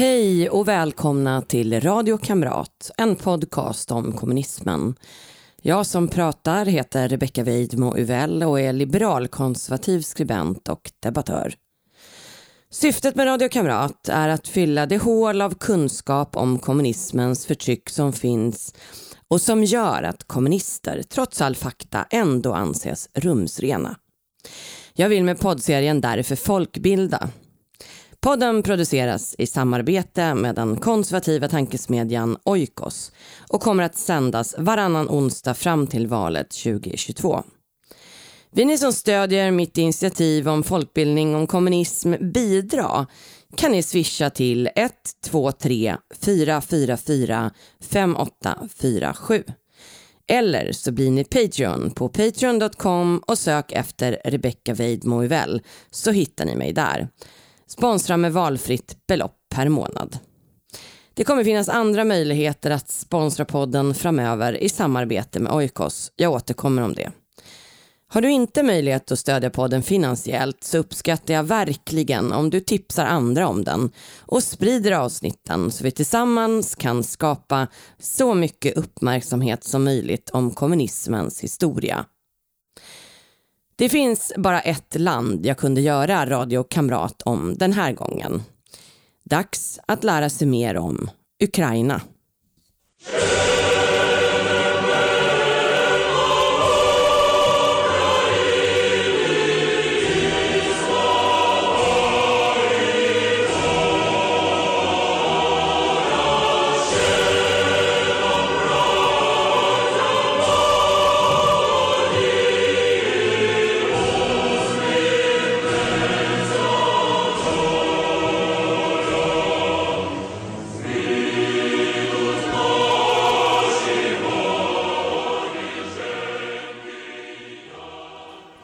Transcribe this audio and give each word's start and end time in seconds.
Hej 0.00 0.50
och 0.50 0.68
välkomna 0.68 1.42
till 1.42 1.80
Radio 1.80 2.18
Kamrat, 2.18 2.90
en 2.96 3.16
podcast 3.16 3.90
om 3.90 4.12
kommunismen. 4.12 4.94
Jag 5.62 5.86
som 5.86 6.08
pratar 6.08 6.66
heter 6.66 7.08
Rebecka 7.08 7.44
Weidmo 7.44 7.96
Uvell 7.98 8.42
och 8.42 8.60
är 8.60 8.72
liberalkonservativ 8.72 10.00
skribent 10.00 10.68
och 10.68 10.90
debattör. 11.00 11.54
Syftet 12.70 13.16
med 13.16 13.26
Radio 13.26 13.48
Kamrat 13.48 14.08
är 14.08 14.28
att 14.28 14.48
fylla 14.48 14.86
det 14.86 14.98
hål 14.98 15.42
av 15.42 15.54
kunskap 15.54 16.36
om 16.36 16.58
kommunismens 16.58 17.46
förtryck 17.46 17.90
som 17.90 18.12
finns 18.12 18.74
och 19.28 19.40
som 19.40 19.64
gör 19.64 20.02
att 20.02 20.24
kommunister, 20.24 21.02
trots 21.02 21.40
all 21.40 21.56
fakta, 21.56 22.06
ändå 22.10 22.54
anses 22.54 23.08
rumsrena. 23.14 23.96
Jag 24.94 25.08
vill 25.08 25.24
med 25.24 25.40
poddserien 25.40 26.00
därför 26.00 26.36
folkbilda. 26.36 27.28
Podden 28.22 28.62
produceras 28.62 29.34
i 29.38 29.46
samarbete 29.46 30.34
med 30.34 30.54
den 30.54 30.76
konservativa 30.76 31.48
tankesmedjan 31.48 32.36
Oikos 32.44 33.12
och 33.48 33.60
kommer 33.60 33.82
att 33.82 33.96
sändas 33.96 34.54
varannan 34.58 35.08
onsdag 35.08 35.54
fram 35.54 35.86
till 35.86 36.06
valet 36.06 36.50
2022. 36.50 37.42
Vill 38.52 38.66
ni 38.66 38.78
som 38.78 38.92
stödjer 38.92 39.50
mitt 39.50 39.78
initiativ 39.78 40.48
om 40.48 40.62
folkbildning 40.62 41.34
om 41.34 41.46
kommunism 41.46 42.14
bidra 42.32 43.06
kan 43.56 43.72
ni 43.72 43.82
swisha 43.82 44.30
till 44.30 44.68
123 44.76 45.96
444 46.20 47.50
5847. 47.80 49.44
Eller 50.28 50.72
så 50.72 50.92
blir 50.92 51.10
ni 51.10 51.24
Patreon 51.24 51.90
på 51.90 52.08
patreon.com 52.08 53.22
och 53.26 53.38
sök 53.38 53.72
efter 53.72 54.20
Rebecca 54.24 54.74
Weidmo 54.74 55.28
så 55.90 56.10
hittar 56.10 56.44
ni 56.44 56.56
mig 56.56 56.72
där. 56.72 57.08
Sponsra 57.70 58.16
med 58.16 58.32
valfritt 58.32 58.96
belopp 59.06 59.36
per 59.54 59.68
månad. 59.68 60.18
Det 61.14 61.24
kommer 61.24 61.44
finnas 61.44 61.68
andra 61.68 62.04
möjligheter 62.04 62.70
att 62.70 62.90
sponsra 62.90 63.44
podden 63.44 63.94
framöver 63.94 64.62
i 64.62 64.68
samarbete 64.68 65.40
med 65.40 65.52
Oikos. 65.52 66.12
Jag 66.16 66.32
återkommer 66.32 66.82
om 66.82 66.94
det. 66.94 67.10
Har 68.08 68.20
du 68.20 68.30
inte 68.30 68.62
möjlighet 68.62 69.12
att 69.12 69.18
stödja 69.18 69.50
podden 69.50 69.82
finansiellt 69.82 70.64
så 70.64 70.78
uppskattar 70.78 71.34
jag 71.34 71.42
verkligen 71.42 72.32
om 72.32 72.50
du 72.50 72.60
tipsar 72.60 73.06
andra 73.06 73.48
om 73.48 73.64
den 73.64 73.90
och 74.20 74.42
sprider 74.42 74.92
avsnitten 74.92 75.70
så 75.70 75.84
vi 75.84 75.90
tillsammans 75.90 76.74
kan 76.74 77.04
skapa 77.04 77.66
så 77.98 78.34
mycket 78.34 78.76
uppmärksamhet 78.76 79.64
som 79.64 79.84
möjligt 79.84 80.30
om 80.30 80.50
kommunismens 80.50 81.40
historia. 81.40 82.04
Det 83.80 83.88
finns 83.88 84.32
bara 84.36 84.60
ett 84.60 84.94
land 85.00 85.46
jag 85.46 85.58
kunde 85.58 85.80
göra 85.80 86.26
Radio 86.26 86.62
Kamrat 86.62 87.22
om 87.22 87.54
den 87.58 87.72
här 87.72 87.92
gången. 87.92 88.42
Dags 89.24 89.80
att 89.86 90.04
lära 90.04 90.30
sig 90.30 90.46
mer 90.46 90.76
om 90.76 91.10
Ukraina. 91.42 92.00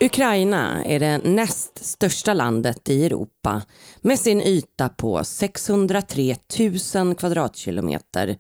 Ukraina 0.07 0.85
är 0.85 1.01
det 1.01 1.19
näst 1.19 1.85
största 1.85 2.35
landet 2.35 2.89
i 2.89 3.07
Europa 3.07 3.63
med 4.01 4.19
sin 4.19 4.41
yta 4.41 4.89
på 4.89 5.25
603 5.25 6.37
000 6.95 7.15
kvadratkilometer 7.15 8.39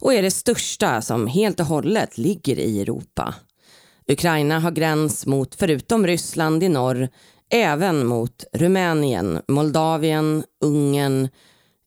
och 0.00 0.14
är 0.14 0.22
det 0.22 0.30
största 0.30 1.02
som 1.02 1.26
helt 1.26 1.60
och 1.60 1.66
hållet 1.66 2.18
ligger 2.18 2.58
i 2.58 2.80
Europa. 2.80 3.34
Ukraina 4.08 4.60
har 4.60 4.70
gräns 4.70 5.26
mot, 5.26 5.54
förutom 5.54 6.06
Ryssland 6.06 6.62
i 6.62 6.68
norr, 6.68 7.08
även 7.52 8.06
mot 8.06 8.44
Rumänien, 8.52 9.42
Moldavien, 9.48 10.44
Ungern, 10.64 11.28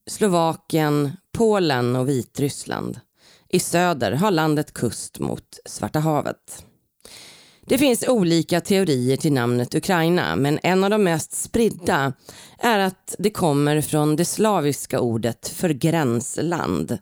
Slovakien, 0.09 1.11
Polen 1.37 1.95
och 1.95 2.09
Vitryssland. 2.09 2.99
I 3.49 3.59
söder 3.59 4.11
har 4.11 4.31
landet 4.31 4.73
kust 4.73 5.19
mot 5.19 5.59
Svarta 5.65 5.99
havet. 5.99 6.65
Det 7.65 7.77
finns 7.77 8.07
olika 8.07 8.61
teorier 8.61 9.17
till 9.17 9.33
namnet 9.33 9.75
Ukraina 9.75 10.35
men 10.35 10.59
en 10.63 10.83
av 10.83 10.89
de 10.89 11.03
mest 11.03 11.33
spridda 11.33 12.13
är 12.59 12.79
att 12.79 13.15
det 13.19 13.29
kommer 13.29 13.81
från 13.81 14.15
det 14.15 14.25
slaviska 14.25 14.99
ordet 14.99 15.47
för 15.47 15.69
gränsland. 15.69 16.97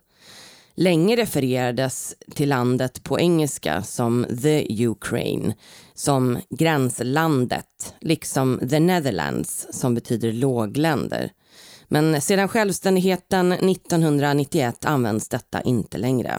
Länge 0.74 1.16
refererades 1.16 2.14
till 2.34 2.48
landet 2.48 3.02
på 3.04 3.20
engelska 3.20 3.82
som 3.82 4.26
the 4.42 4.86
Ukraine, 4.86 5.54
som 5.94 6.38
gränslandet, 6.50 7.94
liksom 8.00 8.60
the 8.70 8.80
Netherlands 8.80 9.66
som 9.70 9.94
betyder 9.94 10.32
lågländer. 10.32 11.30
Men 11.88 12.20
sedan 12.20 12.48
självständigheten 12.48 13.52
1991 13.52 14.84
används 14.84 15.28
detta 15.28 15.62
inte 15.62 15.98
längre. 15.98 16.38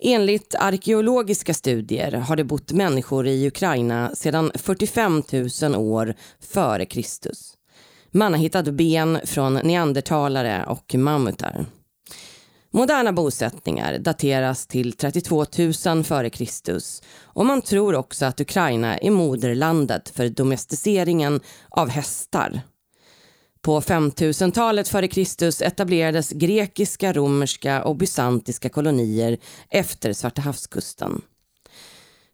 Enligt 0.00 0.54
arkeologiska 0.54 1.54
studier 1.54 2.12
har 2.12 2.36
det 2.36 2.44
bott 2.44 2.72
människor 2.72 3.26
i 3.26 3.46
Ukraina 3.46 4.10
sedan 4.14 4.50
45 4.54 5.22
000 5.62 5.76
år 5.76 6.14
före 6.40 6.86
Kristus. 6.86 7.54
Man 8.10 8.32
har 8.32 8.40
hittat 8.40 8.64
ben 8.68 9.18
från 9.24 9.54
neandertalare 9.54 10.64
och 10.66 10.94
mammutar. 10.94 11.66
Moderna 12.70 13.12
bosättningar 13.12 13.98
dateras 13.98 14.66
till 14.66 14.92
32 14.92 15.46
000 15.86 16.04
före 16.04 16.30
Kristus 16.30 17.02
och 17.22 17.46
man 17.46 17.62
tror 17.62 17.94
också 17.94 18.26
att 18.26 18.40
Ukraina 18.40 18.98
är 18.98 19.10
moderlandet 19.10 20.08
för 20.08 20.28
domesticeringen 20.28 21.40
av 21.68 21.88
hästar. 21.88 22.60
På 23.68 23.80
5000-talet 23.80 24.88
före 24.88 25.08
Kristus 25.08 25.62
etablerades 25.62 26.30
grekiska, 26.30 27.12
romerska 27.12 27.82
och 27.82 27.96
bysantiska 27.96 28.68
kolonier 28.68 29.38
efter 29.68 30.12
Svarta 30.12 30.42
havskusten. 30.42 31.22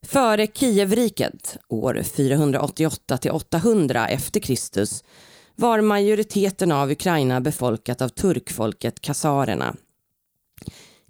Före 0.02 0.46
Kievriket, 0.46 1.56
år 1.68 2.02
488 2.16 3.18
till 3.18 3.30
800 3.30 4.08
efter 4.08 4.40
Kristus, 4.40 5.04
var 5.56 5.80
majoriteten 5.80 6.72
av 6.72 6.90
Ukraina 6.90 7.40
befolkat 7.40 8.02
av 8.02 8.08
turkfolket 8.08 9.00
kasarerna. 9.00 9.76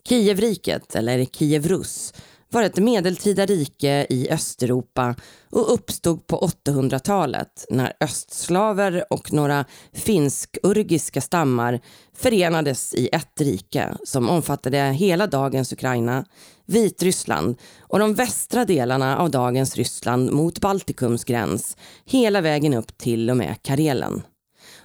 Kievriket, 0.08 0.94
eller 0.94 1.24
Kievrus, 1.24 2.14
var 2.54 2.62
ett 2.62 2.76
medeltida 2.76 3.46
rike 3.46 4.06
i 4.10 4.30
Östeuropa 4.30 5.14
och 5.50 5.74
uppstod 5.74 6.26
på 6.26 6.50
800-talet 6.66 7.66
när 7.70 7.92
östslaver 8.00 9.04
och 9.10 9.32
några 9.32 9.64
finsk-urgiska 9.92 11.20
stammar 11.20 11.80
förenades 12.16 12.94
i 12.94 13.08
ett 13.12 13.40
rike 13.40 13.94
som 14.04 14.28
omfattade 14.28 14.78
hela 14.78 15.26
dagens 15.26 15.72
Ukraina, 15.72 16.24
Vitryssland 16.66 17.56
och 17.80 17.98
de 17.98 18.14
västra 18.14 18.64
delarna 18.64 19.18
av 19.18 19.30
dagens 19.30 19.76
Ryssland 19.76 20.32
mot 20.32 20.60
Baltikums 20.60 21.24
gräns 21.24 21.76
hela 22.04 22.40
vägen 22.40 22.74
upp 22.74 22.98
till 22.98 23.30
och 23.30 23.36
med 23.36 23.62
Karelen. 23.62 24.22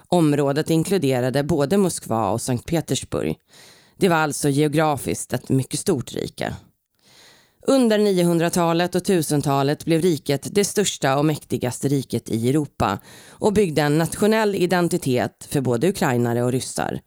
Området 0.08 0.70
inkluderade 0.70 1.42
både 1.42 1.76
Moskva 1.76 2.30
och 2.30 2.42
Sankt 2.42 2.66
Petersburg. 2.66 3.36
Det 3.96 4.08
var 4.08 4.16
alltså 4.16 4.48
geografiskt 4.48 5.32
ett 5.32 5.48
mycket 5.48 5.80
stort 5.80 6.12
rike. 6.12 6.54
Under 7.66 7.98
900-talet 7.98 8.94
och 8.94 9.02
1000-talet 9.02 9.84
blev 9.84 10.02
riket 10.02 10.54
det 10.54 10.64
största 10.64 11.18
och 11.18 11.24
mäktigaste 11.24 11.88
riket 11.88 12.30
i 12.30 12.48
Europa 12.48 12.98
och 13.28 13.52
byggde 13.52 13.82
en 13.82 13.98
nationell 13.98 14.54
identitet 14.54 15.48
för 15.50 15.60
både 15.60 15.88
ukrainare 15.88 16.42
och 16.42 16.52
ryssar. 16.52 17.00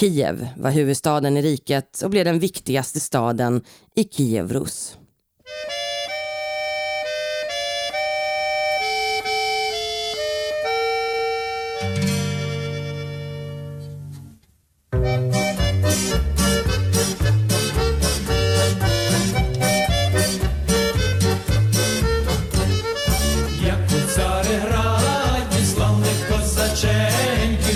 Kiev 0.00 0.48
var 0.56 0.70
huvudstaden 0.70 1.36
i 1.36 1.42
riket 1.42 2.02
och 2.04 2.10
blev 2.10 2.24
den 2.24 2.38
viktigaste 2.38 3.00
staden 3.00 3.62
i 3.96 4.04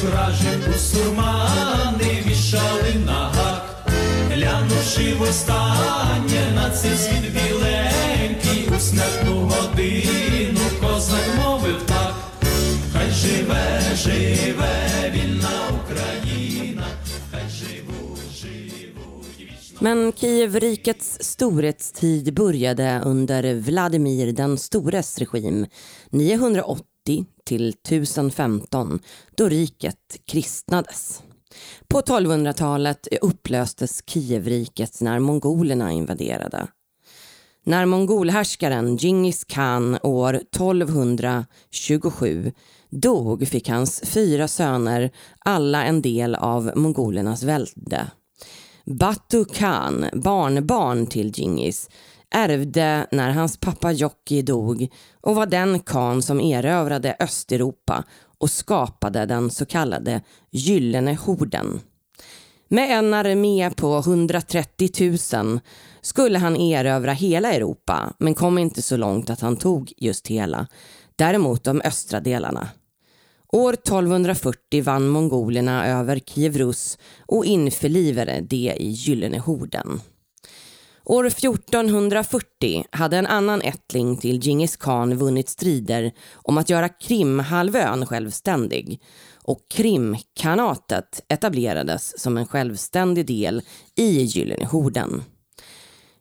вражі 0.03 0.49
бусурмани 0.67 2.25
вішали 2.27 2.95
на 3.07 3.31
гак, 3.35 3.87
глянувши 4.31 5.15
востаннє 5.15 6.53
на 6.55 6.71
цей 6.71 6.97
світ 6.97 7.33
біленький, 7.33 8.69
у 8.77 8.81
смертну 8.81 9.41
годину 9.41 10.61
козак 10.81 11.29
мовив 11.37 11.83
так, 11.87 12.15
хай 12.93 13.11
живе, 13.11 13.83
живе, 13.97 15.13
вільна 15.15 15.61
Україна, 15.83 16.87
хай 17.31 17.43
живуть. 17.51 18.13
Men 19.83 20.13
Kievrikets 20.13 21.17
storhetstid 21.21 22.35
började 22.35 23.03
under 23.05 23.61
Vladimir 23.61 24.33
den 24.33 24.59
stores 24.59 25.19
regim. 25.19 25.67
980 26.13 26.92
till 27.45 27.69
1015 27.69 29.01
då 29.37 29.49
riket 29.49 30.21
kristnades. 30.27 31.23
På 31.89 32.01
1200-talet 32.01 33.09
upplöstes 33.21 34.03
Kievriket 34.07 35.01
när 35.01 35.19
mongolerna 35.19 35.93
invaderade. 35.93 36.67
När 37.65 37.87
mongolhärskaren 37.87 38.97
Djingis 38.97 39.45
khan 39.45 39.99
år 40.03 40.35
1227 40.35 42.53
dog 42.91 43.49
fick 43.49 43.69
hans 43.69 44.03
fyra 44.05 44.49
söner 44.49 45.11
alla 45.39 45.85
en 45.85 46.03
del 46.03 46.35
av 46.35 46.73
mongolernas 46.77 47.43
välde. 47.43 48.11
Batu 48.85 49.45
khan, 49.45 50.07
barnbarn 50.13 51.07
till 51.07 51.33
Djingis, 51.35 51.89
ärvde 52.33 53.07
när 53.11 53.31
hans 53.31 53.57
pappa 53.57 53.93
Jocki 53.93 54.43
dog 54.43 54.89
och 55.21 55.35
var 55.35 55.47
den 55.47 55.81
kan 55.81 56.23
som 56.23 56.41
erövrade 56.41 57.17
Östeuropa 57.21 58.05
och 58.39 58.51
skapade 58.51 59.27
den 59.27 59.51
så 59.51 59.67
kallade 59.67 60.21
Gyllene 60.51 61.15
horden. 61.15 61.81
Med 62.69 62.99
en 62.99 63.15
armé 63.15 63.71
på 63.71 63.99
130 63.99 65.19
000 65.35 65.61
skulle 66.01 66.39
han 66.39 66.57
erövra 66.57 67.13
hela 67.13 67.53
Europa 67.53 68.13
men 68.19 68.35
kom 68.35 68.59
inte 68.59 68.83
så 68.83 68.97
långt 68.97 69.31
att 69.31 69.41
han 69.41 69.57
tog 69.57 69.93
just 69.97 70.29
hela, 70.29 70.67
däremot 71.17 71.65
de 71.65 71.81
östra 71.81 72.21
delarna. 72.21 72.69
År 73.53 73.73
1240 73.73 74.83
vann 74.83 75.09
mongolerna 75.09 75.87
över 75.87 76.19
Kievrus 76.19 76.99
och 77.27 77.45
införlivade 77.45 78.41
det 78.41 78.77
i 78.79 78.89
Gyllene 78.89 79.39
horden. 79.39 80.01
År 81.13 81.27
1440 81.27 82.85
hade 82.91 83.17
en 83.17 83.27
annan 83.27 83.63
ättling 83.63 84.17
till 84.17 84.39
Djingis 84.39 84.77
khan 84.77 85.17
vunnit 85.17 85.49
strider 85.49 86.13
om 86.35 86.59
att 86.59 86.71
göra 86.71 86.89
Krimhalvön 86.89 88.07
självständig 88.07 89.01
och 89.35 89.59
Krimkanatet 89.71 91.25
etablerades 91.29 92.21
som 92.21 92.37
en 92.37 92.47
självständig 92.47 93.27
del 93.27 93.63
i 93.97 94.23
Gyllene 94.23 94.65
horden. 94.65 95.23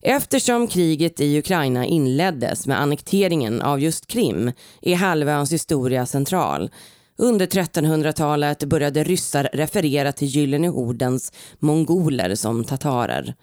Eftersom 0.02 0.68
kriget 0.68 1.20
i 1.20 1.40
Ukraina 1.40 1.86
inleddes 1.86 2.68
med 2.68 2.82
annekteringen 2.82 3.62
av 3.62 3.80
just 3.80 4.08
Krim 4.08 4.52
är 4.82 4.96
halvöns 4.96 5.54
historia 5.54 6.06
central. 6.06 6.70
Under 7.18 7.48
1300-talet 7.48 8.64
började 8.64 9.04
ryssar 9.04 9.50
referera 9.54 10.12
till 10.12 10.28
Gyllene 10.28 10.68
hordens 10.68 11.34
mongoler 11.60 12.36
som 12.36 12.64
tatarer. 12.64 13.36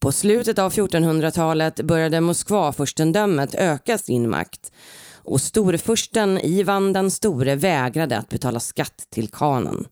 På 0.00 0.12
slutet 0.12 0.58
av 0.58 0.72
1400-talet 0.72 1.80
började 1.80 2.20
Moskvafurstendömet 2.20 3.54
öka 3.54 3.98
sin 3.98 4.30
makt 4.30 4.72
och 5.14 5.40
storfursten 5.40 6.38
Ivan 6.38 6.92
den 6.92 7.10
store 7.10 7.54
vägrade 7.54 8.18
att 8.18 8.28
betala 8.28 8.60
skatt 8.60 9.06
till 9.10 9.28
kanen. 9.28 9.84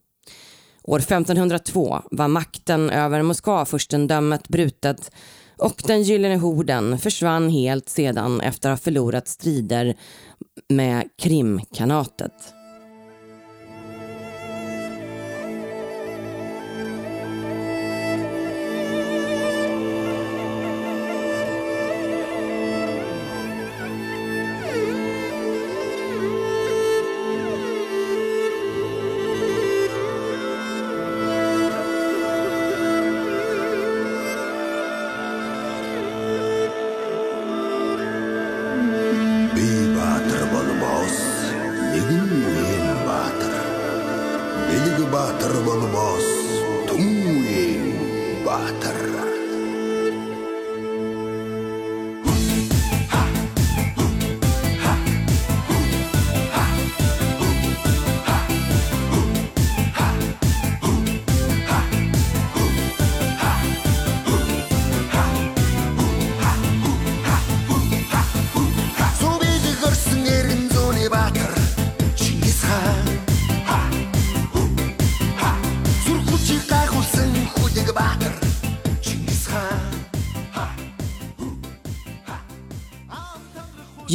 År 0.83 0.99
1502 0.99 2.01
var 2.11 2.27
makten 2.27 2.89
över 2.89 3.21
Moskvafurstendömet 3.21 4.47
brutet 4.47 5.11
och 5.57 5.83
den 5.85 6.03
gyllene 6.03 6.35
horden 6.35 6.99
försvann 6.99 7.49
helt 7.49 7.89
sedan 7.89 8.41
efter 8.41 8.69
att 8.69 8.79
ha 8.79 8.83
förlorat 8.83 9.27
strider 9.27 9.95
med 10.69 11.03
Krimkanatet. 11.21 12.33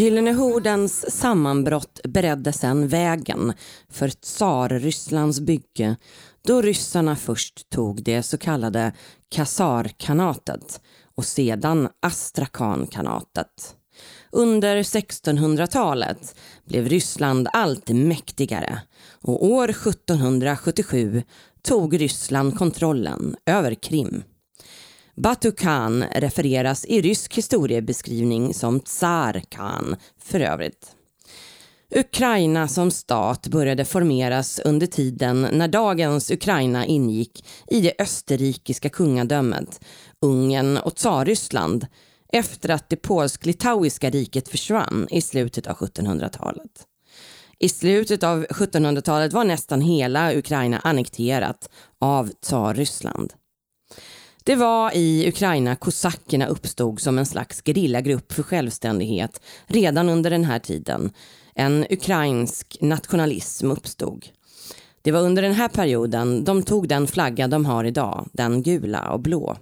Gyllene 0.04 0.32
hordens 0.32 1.04
sammanbrott 1.08 2.00
beredde 2.04 2.52
sedan 2.52 2.88
vägen 2.88 3.52
för 3.88 4.08
tsarrysslands 4.08 5.40
bygge 5.40 5.96
då 6.46 6.62
ryssarna 6.62 7.16
först 7.16 7.70
tog 7.70 8.02
det 8.02 8.22
så 8.22 8.38
kallade 8.38 8.92
Kasarkanatet 9.28 10.80
och 11.14 11.24
sedan 11.24 11.88
Astrakan-kanatet. 12.02 13.76
Under 14.32 14.76
1600-talet 14.76 16.34
blev 16.64 16.88
Ryssland 16.88 17.48
allt 17.52 17.88
mäktigare 17.88 18.78
och 19.22 19.44
år 19.44 19.70
1777 19.70 21.22
tog 21.62 22.00
Ryssland 22.00 22.58
kontrollen 22.58 23.36
över 23.46 23.74
Krim. 23.74 24.22
Batu 25.16 25.52
Khan 25.52 26.04
refereras 26.14 26.84
i 26.84 27.00
rysk 27.00 27.38
historiebeskrivning 27.38 28.54
som 28.54 28.80
Tsar 28.80 29.42
Khan 29.48 29.96
för 30.18 30.40
övrigt. 30.40 30.86
Ukraina 31.96 32.68
som 32.68 32.90
stat 32.90 33.46
började 33.46 33.84
formeras 33.84 34.60
under 34.64 34.86
tiden 34.86 35.48
när 35.52 35.68
dagens 35.68 36.30
Ukraina 36.30 36.86
ingick 36.86 37.46
i 37.66 37.80
det 37.80 37.92
österrikiska 37.98 38.88
kungadömet, 38.88 39.84
Ungern 40.20 40.76
och 40.76 40.96
Tsarryssland 40.96 41.86
efter 42.32 42.68
att 42.68 42.88
det 42.88 42.96
polsk-litauiska 42.96 44.10
riket 44.10 44.48
försvann 44.48 45.06
i 45.10 45.20
slutet 45.20 45.66
av 45.66 45.76
1700-talet. 45.76 46.86
I 47.58 47.68
slutet 47.68 48.22
av 48.22 48.46
1700-talet 48.46 49.32
var 49.32 49.44
nästan 49.44 49.80
hela 49.80 50.34
Ukraina 50.34 50.78
annekterat 50.78 51.70
av 51.98 52.30
Tsarryssland. 52.40 53.32
Det 54.46 54.56
var 54.56 54.96
i 54.96 55.28
Ukraina 55.28 55.76
kosackerna 55.76 56.46
uppstod 56.46 57.00
som 57.00 57.18
en 57.18 57.26
slags 57.26 57.62
gerillagrupp 57.62 58.32
för 58.32 58.42
självständighet 58.42 59.40
redan 59.66 60.08
under 60.08 60.30
den 60.30 60.44
här 60.44 60.58
tiden. 60.58 61.12
En 61.54 61.86
ukrainsk 61.90 62.76
nationalism 62.80 63.70
uppstod. 63.70 64.26
Det 65.02 65.12
var 65.12 65.20
under 65.20 65.42
den 65.42 65.52
här 65.52 65.68
perioden 65.68 66.44
de 66.44 66.62
tog 66.62 66.88
den 66.88 67.06
flagga 67.06 67.48
de 67.48 67.66
har 67.66 67.84
idag, 67.84 68.28
den 68.32 68.62
gula 68.62 69.12
och 69.12 69.20
blå. 69.20 69.56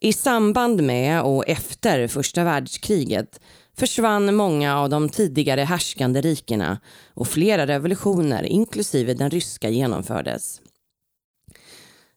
I 0.00 0.12
samband 0.12 0.82
med 0.82 1.22
och 1.22 1.48
efter 1.48 2.08
första 2.08 2.44
världskriget 2.44 3.40
försvann 3.76 4.34
många 4.34 4.78
av 4.78 4.88
de 4.88 5.08
tidigare 5.08 5.60
härskande 5.60 6.20
rikena 6.20 6.80
och 7.14 7.28
flera 7.28 7.66
revolutioner, 7.66 8.42
inklusive 8.42 9.14
den 9.14 9.30
ryska, 9.30 9.68
genomfördes. 9.68 10.60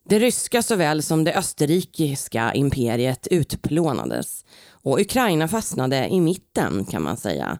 Det 0.08 0.18
ryska 0.18 0.62
såväl 0.62 1.02
som 1.02 1.24
det 1.24 1.34
österrikiska 1.34 2.54
imperiet 2.54 3.28
utplånades 3.30 4.44
och 4.70 5.00
Ukraina 5.00 5.48
fastnade 5.48 6.08
i 6.08 6.20
mitten 6.20 6.84
kan 6.84 7.02
man 7.02 7.16
säga. 7.16 7.58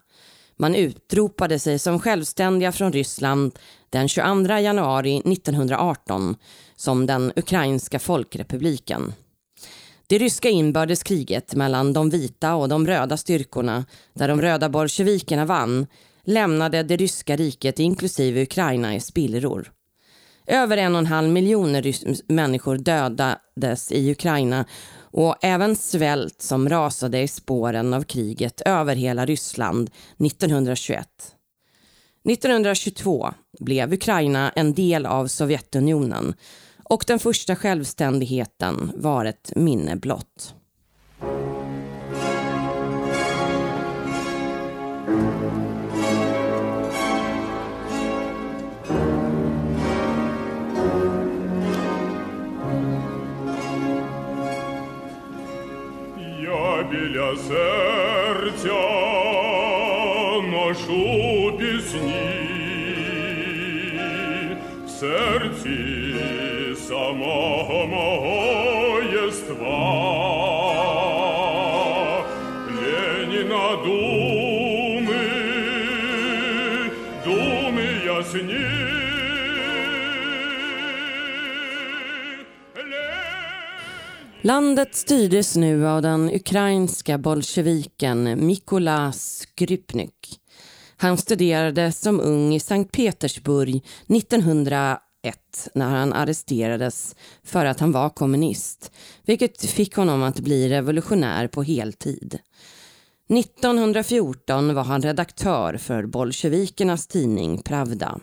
Man 0.57 0.75
utropade 0.75 1.59
sig 1.59 1.79
som 1.79 2.01
självständiga 2.01 2.73
från 2.73 2.93
Ryssland 2.93 3.59
den 3.91 4.09
22 4.09 4.59
januari 4.59 5.17
1918 5.17 6.37
som 6.77 7.07
den 7.07 7.33
ukrainska 7.37 7.99
folkrepubliken. 7.99 9.13
Det 10.07 10.19
ryska 10.19 10.49
inbördeskriget 10.49 11.55
mellan 11.55 11.93
de 11.93 12.11
vita 12.11 12.55
och 12.55 12.69
de 12.69 12.87
röda 12.87 13.17
styrkorna, 13.17 13.85
där 14.15 14.29
de 14.29 14.41
röda 14.41 14.69
bolsjevikerna 14.69 15.45
vann, 15.45 15.87
lämnade 16.25 16.83
det 16.83 16.97
ryska 16.97 17.37
riket 17.37 17.79
inklusive 17.79 18.43
Ukraina 18.43 18.95
i 18.95 19.01
spillror. 19.01 19.73
Över 20.51 20.77
en 20.77 20.95
och 20.95 20.99
en 20.99 21.07
halv 21.07 21.29
miljon 21.29 21.83
människor 22.29 22.77
dödades 22.79 23.93
i 23.93 24.11
Ukraina 24.11 24.65
och 25.01 25.37
även 25.43 25.77
svält 25.77 26.43
som 26.43 26.69
rasade 26.69 27.21
i 27.21 27.29
spåren 27.29 27.95
av 27.95 28.03
kriget 28.03 28.61
över 28.61 28.97
hela 28.97 29.27
Ryssland 29.27 29.91
1921. 30.27 31.09
1922 32.31 33.35
blev 33.61 33.93
Ukraina 33.93 34.51
en 34.51 34.75
del 34.75 35.07
av 35.07 35.27
Sovjetunionen 35.27 36.35
och 36.85 37.05
den 37.07 37.19
första 37.19 37.57
självständigheten 37.57 38.93
var 38.95 39.25
ett 39.25 39.53
minne 39.57 39.97
blott. 39.97 40.55
Серця 57.37 58.73
ношу 60.43 61.53
пісні, 61.59 62.15
в 64.87 64.91
серці 64.91 65.79
самого 66.89 67.87
мого 67.87 68.38
Landet 84.49 84.95
styrdes 84.95 85.57
nu 85.57 85.87
av 85.87 86.03
den 86.03 86.31
ukrainska 86.35 87.19
bolsjeviken 87.19 88.47
Mikolas 88.47 89.39
Skrypnik. 89.39 90.41
Han 90.97 91.17
studerade 91.17 91.93
som 91.93 92.21
ung 92.21 92.55
i 92.55 92.61
Sankt 92.61 92.93
Petersburg 92.93 93.85
1901 94.07 94.99
när 95.75 95.89
han 95.89 96.13
arresterades 96.13 97.17
för 97.45 97.65
att 97.65 97.81
han 97.81 97.93
var 97.93 98.11
kommunist, 98.11 98.93
vilket 99.25 99.71
fick 99.71 99.97
honom 99.97 100.23
att 100.23 100.41
bli 100.41 100.69
revolutionär 100.69 101.49
på 101.49 101.63
heltid. 101.63 102.39
1914 103.31 104.75
var 104.75 104.85
han 104.85 105.03
redaktör 105.03 105.77
för 105.77 106.07
bolsjevikernas 106.07 107.07
tidning 107.07 107.63
Pravda. 107.63 108.21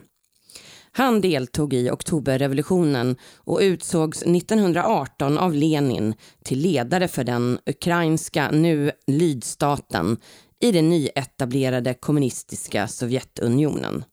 Han 0.97 1.21
deltog 1.21 1.73
i 1.73 1.89
oktoberrevolutionen 1.91 3.15
och 3.35 3.59
utsågs 3.61 4.21
1918 4.21 5.37
av 5.37 5.53
Lenin 5.53 6.13
till 6.43 6.59
ledare 6.59 7.07
för 7.07 7.23
den 7.23 7.59
ukrainska, 7.65 8.51
nu 8.51 8.91
lydstaten, 9.07 10.17
i 10.61 10.71
den 10.71 10.89
nyetablerade 10.89 11.93
kommunistiska 11.93 12.87
Sovjetunionen. 12.87 14.03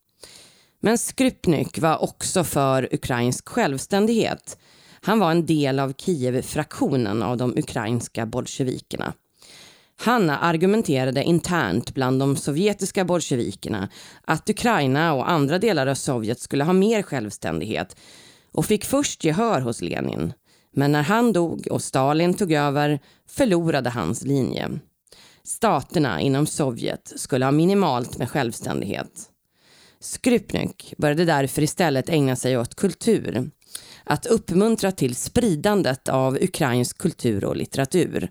Men 0.80 0.98
Skrypnik 0.98 1.78
var 1.78 2.02
också 2.02 2.44
för 2.44 2.88
ukrainsk 2.94 3.48
självständighet. 3.48 4.58
Han 5.00 5.18
var 5.18 5.30
en 5.30 5.46
del 5.46 5.78
av 5.78 5.92
Kiev-fraktionen 5.92 7.22
av 7.22 7.36
de 7.36 7.58
ukrainska 7.58 8.26
bolsjevikerna. 8.26 9.14
Han 10.04 10.30
argumenterade 10.30 11.22
internt 11.24 11.94
bland 11.94 12.20
de 12.20 12.36
sovjetiska 12.36 13.04
bolsjevikerna 13.04 13.88
att 14.24 14.50
Ukraina 14.50 15.14
och 15.14 15.30
andra 15.30 15.58
delar 15.58 15.86
av 15.86 15.94
Sovjet 15.94 16.40
skulle 16.40 16.64
ha 16.64 16.72
mer 16.72 17.02
självständighet 17.02 17.96
och 18.52 18.66
fick 18.66 18.84
först 18.84 19.24
gehör 19.24 19.60
hos 19.60 19.82
Lenin. 19.82 20.32
Men 20.74 20.92
när 20.92 21.02
han 21.02 21.32
dog 21.32 21.68
och 21.70 21.82
Stalin 21.82 22.34
tog 22.34 22.52
över 22.52 23.00
förlorade 23.28 23.90
hans 23.90 24.22
linje. 24.22 24.70
Staterna 25.44 26.20
inom 26.20 26.46
Sovjet 26.46 27.12
skulle 27.16 27.44
ha 27.44 27.52
minimalt 27.52 28.18
med 28.18 28.30
självständighet. 28.30 29.12
Skrupnik 30.00 30.94
började 30.98 31.24
därför 31.24 31.62
istället 31.62 32.08
ägna 32.08 32.36
sig 32.36 32.58
åt 32.58 32.74
kultur. 32.74 33.50
Att 34.04 34.26
uppmuntra 34.26 34.92
till 34.92 35.14
spridandet 35.14 36.08
av 36.08 36.34
ukrainsk 36.36 36.98
kultur 36.98 37.44
och 37.44 37.56
litteratur. 37.56 38.30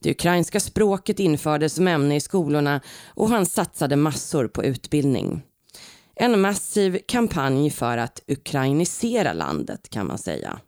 Det 0.00 0.10
ukrainska 0.10 0.60
språket 0.60 1.20
infördes 1.20 1.74
som 1.74 1.88
ämne 1.88 2.16
i 2.16 2.20
skolorna 2.20 2.80
och 3.08 3.28
han 3.28 3.46
satsade 3.46 3.96
massor 3.96 4.48
på 4.48 4.64
utbildning. 4.64 5.42
En 6.16 6.40
massiv 6.40 6.98
kampanj 7.08 7.70
för 7.70 7.98
att 7.98 8.22
ukrainisera 8.26 9.32
landet 9.32 9.90
kan 9.90 10.06
man 10.06 10.18
säga. 10.18 10.60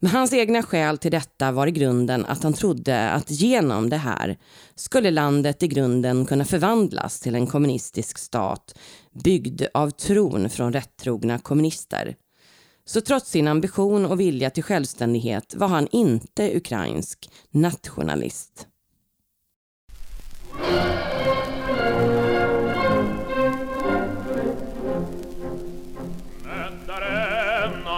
Men 0.00 0.10
hans 0.10 0.32
egna 0.32 0.62
skäl 0.62 0.98
till 0.98 1.10
detta 1.10 1.52
var 1.52 1.66
i 1.66 1.70
grunden 1.70 2.24
att 2.24 2.42
han 2.42 2.52
trodde 2.52 3.10
att 3.10 3.30
genom 3.30 3.90
det 3.90 3.96
här 3.96 4.38
skulle 4.74 5.10
landet 5.10 5.62
i 5.62 5.68
grunden 5.68 6.26
kunna 6.26 6.44
förvandlas 6.44 7.20
till 7.20 7.34
en 7.34 7.46
kommunistisk 7.46 8.18
stat 8.18 8.78
byggd 9.24 9.62
av 9.74 9.90
tron 9.90 10.50
från 10.50 10.72
rättrogna 10.72 11.38
kommunister. 11.38 12.14
Så 12.87 13.01
trots 13.01 13.29
sin 13.29 13.47
ambition 13.47 14.05
och 14.05 14.19
vilja 14.19 14.49
till 14.49 14.63
självständighet 14.63 15.55
var 15.55 15.67
han 15.67 15.87
inte 15.91 16.57
ukrainsk 16.57 17.29
nationalist. 17.51 18.67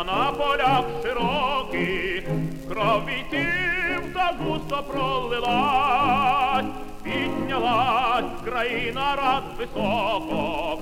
на 0.06 0.32
полях 0.32 0.86
широких 1.04 2.24
кров 2.70 3.06
вітів 3.06 4.14
та 4.14 4.38
густо 4.40 4.84
пролилась, 4.92 6.66
піднялась 7.04 8.42
країна 8.46 9.16
рад 9.16 9.44
високо, 9.60 10.80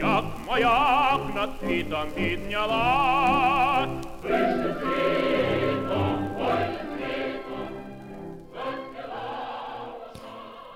як 0.00 0.24
маяк 0.48 1.20
над 1.34 1.50
світом 1.60 2.06
піднялась. 2.14 3.88
Вище 4.22 4.76
світом, 4.80 6.22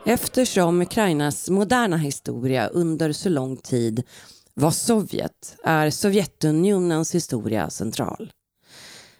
Eftersom 0.09 0.83
Ukrainas 0.83 1.51
moderna 1.51 1.97
historia 1.97 2.69
under 2.69 3.13
så 3.13 3.29
lång 3.29 3.57
tid 3.57 4.03
var 4.55 4.71
Sovjet 4.71 5.57
är 5.65 5.91
Sovjetunionens 5.91 7.15
historia 7.15 7.71
central. 7.71 8.33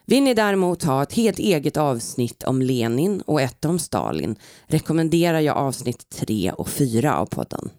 Vill 0.05 0.23
ni 0.23 0.33
däremot 0.33 0.83
ha 0.83 1.03
ett 1.03 1.13
helt 1.13 1.39
eget 1.39 1.77
avsnitt 1.77 2.43
om 2.43 2.61
Lenin 2.61 3.21
och 3.21 3.41
ett 3.41 3.65
om 3.65 3.79
Stalin 3.79 4.35
rekommenderar 4.67 5.39
jag 5.39 5.57
avsnitt 5.57 6.09
3 6.09 6.51
och 6.51 6.69
4 6.69 7.17
av 7.17 7.25
podden. 7.25 7.69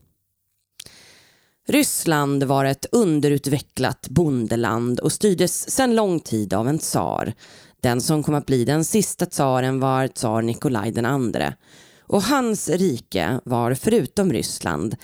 Ryssland 1.67 2.43
var 2.43 2.65
ett 2.65 2.85
underutvecklat 2.91 4.07
bondeland 4.09 4.99
och 4.99 5.11
styrdes 5.11 5.69
sedan 5.69 5.95
lång 5.95 6.19
tid 6.19 6.53
av 6.53 6.67
en 6.67 6.79
tsar. 6.79 7.33
Den 7.81 8.01
som 8.01 8.23
kom 8.23 8.35
att 8.35 8.45
bli 8.45 8.65
den 8.65 8.85
sista 8.85 9.25
tsaren 9.25 9.79
var 9.79 10.07
tsar 10.07 10.41
Nikolaj 10.41 10.91
den 10.91 11.05
andre. 11.05 11.55
Och 12.01 12.23
hans 12.23 12.69
rike 12.69 13.39
var 13.45 13.73
förutom 13.73 14.33
Ryssland 14.33 14.95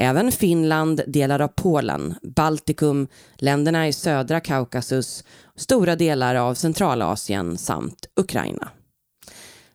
även 0.00 0.32
Finland, 0.32 1.00
delar 1.06 1.40
av 1.40 1.48
Polen, 1.48 2.14
Baltikum, 2.22 3.08
länderna 3.36 3.88
i 3.88 3.92
södra 3.92 4.40
Kaukasus, 4.40 5.24
stora 5.56 5.96
delar 5.96 6.34
av 6.34 6.54
Centralasien 6.54 7.58
samt 7.58 8.06
Ukraina. 8.16 8.68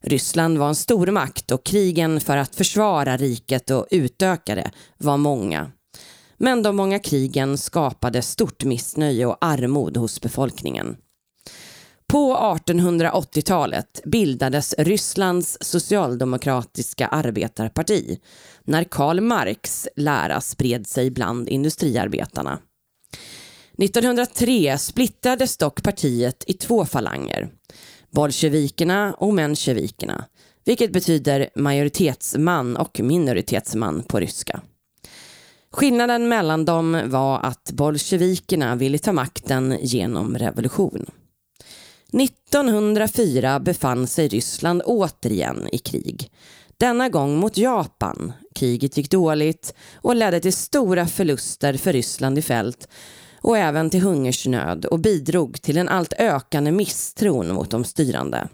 Ryssland 0.01 0.57
var 0.57 0.67
en 0.67 0.75
stormakt 0.75 1.51
och 1.51 1.65
krigen 1.65 2.21
för 2.21 2.37
att 2.37 2.55
försvara 2.55 3.17
riket 3.17 3.69
och 3.69 3.87
utöka 3.91 4.55
det 4.55 4.71
var 4.97 5.17
många. 5.17 5.71
Men 6.43 6.63
de 6.63 6.75
många 6.75 6.99
krigen 6.99 7.57
skapade 7.57 8.21
stort 8.21 8.63
missnöje 8.63 9.25
och 9.25 9.37
armod 9.41 9.97
hos 9.97 10.21
befolkningen. 10.21 10.95
På 12.07 12.35
1880-talet 12.35 14.01
bildades 14.05 14.75
Rysslands 14.77 15.57
socialdemokratiska 15.61 17.07
arbetarparti 17.07 18.19
när 18.63 18.83
Karl 18.83 19.21
Marx 19.21 19.87
lära 19.95 20.41
spred 20.41 20.87
sig 20.87 21.11
bland 21.11 21.49
industriarbetarna. 21.49 22.59
1903 23.77 24.77
splittrades 24.77 25.57
dock 25.57 25.83
partiet 25.83 26.43
i 26.47 26.53
två 26.53 26.85
falanger, 26.85 27.49
bolsjevikerna 28.11 29.13
och 29.13 29.33
mensjevikerna, 29.33 30.25
vilket 30.65 30.93
betyder 30.93 31.49
majoritetsman 31.55 32.77
och 32.77 32.99
minoritetsman 32.99 34.03
på 34.03 34.19
ryska. 34.19 34.61
Skillnaden 35.73 36.27
mellan 36.27 36.65
dem 36.65 37.01
var 37.05 37.39
att 37.39 37.71
bolsjevikerna 37.71 38.75
ville 38.75 38.97
ta 38.97 39.13
makten 39.13 39.77
genom 39.81 40.37
revolution. 40.37 41.05
1904 42.13 43.59
befann 43.59 44.07
sig 44.07 44.27
Ryssland 44.27 44.81
återigen 44.85 45.67
i 45.71 45.77
krig. 45.77 46.31
Denna 46.77 47.09
gång 47.09 47.35
mot 47.35 47.57
Japan. 47.57 48.33
Kriget 48.55 48.97
gick 48.97 49.11
dåligt 49.11 49.73
och 49.95 50.15
ledde 50.15 50.39
till 50.39 50.53
stora 50.53 51.07
förluster 51.07 51.73
för 51.73 51.93
Ryssland 51.93 52.37
i 52.37 52.41
fält 52.41 52.87
och 53.41 53.57
även 53.57 53.89
till 53.89 54.01
hungersnöd 54.01 54.85
och 54.85 54.99
bidrog 54.99 55.61
till 55.61 55.77
en 55.77 55.89
allt 55.89 56.13
ökande 56.13 56.71
misstron 56.71 57.53
mot 57.53 57.69
de 57.69 57.83
styrande. 57.83 58.47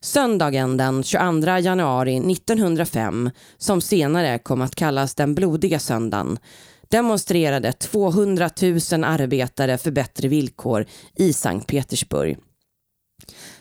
Söndagen 0.00 0.76
den 0.76 1.02
22 1.02 1.58
januari 1.58 2.16
1905, 2.32 3.30
som 3.58 3.80
senare 3.80 4.38
kom 4.38 4.60
att 4.60 4.74
kallas 4.74 5.14
den 5.14 5.34
blodiga 5.34 5.78
söndagen, 5.78 6.38
demonstrerade 6.88 7.72
200 7.72 8.50
000 8.62 9.04
arbetare 9.04 9.78
för 9.78 9.90
bättre 9.90 10.28
villkor 10.28 10.86
i 11.16 11.32
Sankt 11.32 11.66
Petersburg. 11.66 12.38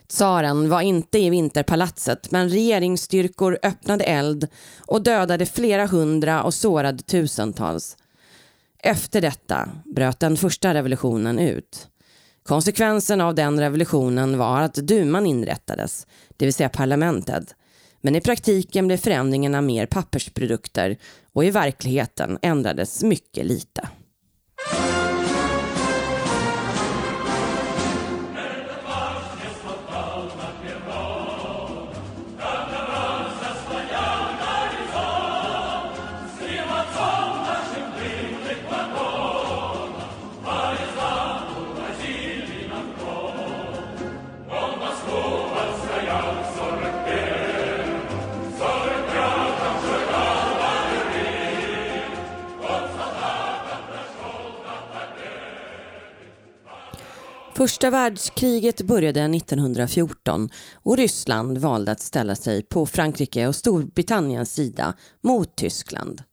Tsaren 0.07 0.69
var 0.69 0.81
inte 0.81 1.19
i 1.19 1.29
vinterpalatset 1.29 2.31
men 2.31 2.49
regeringsstyrkor 2.49 3.59
öppnade 3.63 4.03
eld 4.03 4.47
och 4.77 5.03
dödade 5.03 5.45
flera 5.45 5.85
hundra 5.85 6.43
och 6.43 6.53
sårade 6.53 7.03
tusentals. 7.03 7.97
Efter 8.83 9.21
detta 9.21 9.69
bröt 9.85 10.19
den 10.19 10.37
första 10.37 10.73
revolutionen 10.73 11.39
ut. 11.39 11.87
Konsekvensen 12.47 13.21
av 13.21 13.35
den 13.35 13.59
revolutionen 13.59 14.37
var 14.37 14.61
att 14.61 14.73
duman 14.73 15.25
inrättades, 15.25 16.07
det 16.37 16.45
vill 16.45 16.53
säga 16.53 16.69
parlamentet. 16.69 17.55
Men 18.01 18.15
i 18.15 18.21
praktiken 18.21 18.87
blev 18.87 18.97
förändringarna 18.97 19.61
mer 19.61 19.85
pappersprodukter 19.85 20.97
och 21.33 21.45
i 21.45 21.51
verkligheten 21.51 22.37
ändrades 22.41 23.03
mycket 23.03 23.45
lite. 23.45 23.89
Första 57.57 57.89
världskriget 57.89 58.81
började 58.81 59.21
1914 59.21 60.49
och 60.73 60.97
Ryssland 60.97 61.57
valde 61.57 61.91
att 61.91 61.99
ställa 61.99 62.35
sig 62.35 62.63
på 62.63 62.85
Frankrike 62.85 63.47
och 63.47 63.55
Storbritanniens 63.55 64.53
sida 64.53 64.93
mot 65.23 65.55
Tyskland. 65.55 66.23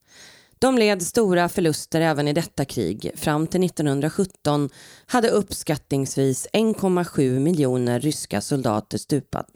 De 0.59 0.78
led 0.78 1.02
stora 1.02 1.49
förluster 1.49 2.00
även 2.00 2.28
i 2.28 2.33
detta 2.33 2.64
krig. 2.64 3.11
Fram 3.14 3.47
till 3.47 3.64
1917 3.64 4.71
hade 5.07 5.31
uppskattningsvis 5.31 6.49
1,7 6.52 7.38
miljoner 7.38 8.00
ryska 8.00 8.40
soldater 8.40 8.99
stupat. 8.99 9.50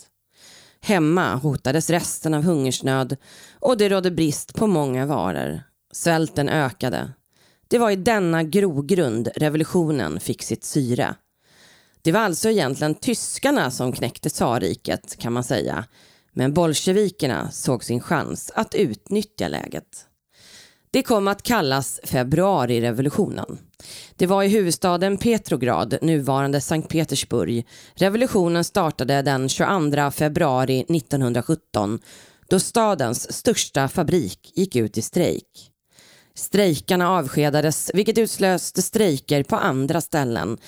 Hemma 0.81 1.35
hotades 1.35 1.91
resten 1.91 2.35
av 2.35 2.43
hungersnöd 2.43 3.17
och 3.61 3.79
det 3.79 3.89
rådde 3.89 4.11
brist 4.11 4.55
på 4.55 4.67
många 4.67 5.07
varor. 5.07 5.63
Svälten 5.93 6.49
ökade. 6.49 7.13
Det 7.69 7.79
var 7.79 7.91
i 7.91 7.97
denna 7.97 8.43
grogrund 8.43 9.29
revolutionen 9.37 10.21
fick 10.21 10.43
sitt 10.43 10.65
syre. 10.65 11.15
Det 12.09 12.13
var 12.13 12.21
alltså 12.21 12.51
egentligen 12.51 12.95
tyskarna 12.95 13.71
som 13.71 13.93
knäckte 13.93 14.31
tsarriket 14.31 15.19
kan 15.19 15.33
man 15.33 15.45
säga. 15.45 15.85
Men 16.33 16.55
bolsjevikerna 16.55 17.51
såg 17.51 17.85
sin 17.85 18.01
chans 18.01 18.53
att 18.55 18.75
utnyttja 18.75 19.49
läget. 19.49 20.07
Det 20.91 21.03
kom 21.03 21.29
att 21.29 21.43
kallas 21.43 22.01
februarirevolutionen. 22.05 23.59
Det 24.17 24.27
var 24.27 24.43
i 24.43 24.49
huvudstaden 24.49 25.19
Petrograd, 25.19 25.99
nuvarande 26.03 26.61
Sankt 26.61 26.89
Petersburg. 26.89 27.67
Revolutionen 27.95 28.65
startade 28.65 29.23
den 29.23 29.49
22 29.49 30.11
februari 30.11 30.81
1917 30.81 31.99
då 32.49 32.61
stadens 32.61 33.33
största 33.33 33.89
fabrik 33.89 34.53
gick 34.55 34.77
ut 34.77 34.99
i 34.99 35.03
strejk. 35.03 35.71
Strejkarna 36.35 37.11
avskedades 37.11 37.91
vilket 37.95 38.19
utlöste 38.19 38.83
strejker 38.83 39.43
på 39.43 39.57
andra 39.57 40.01
ställen 40.01 40.59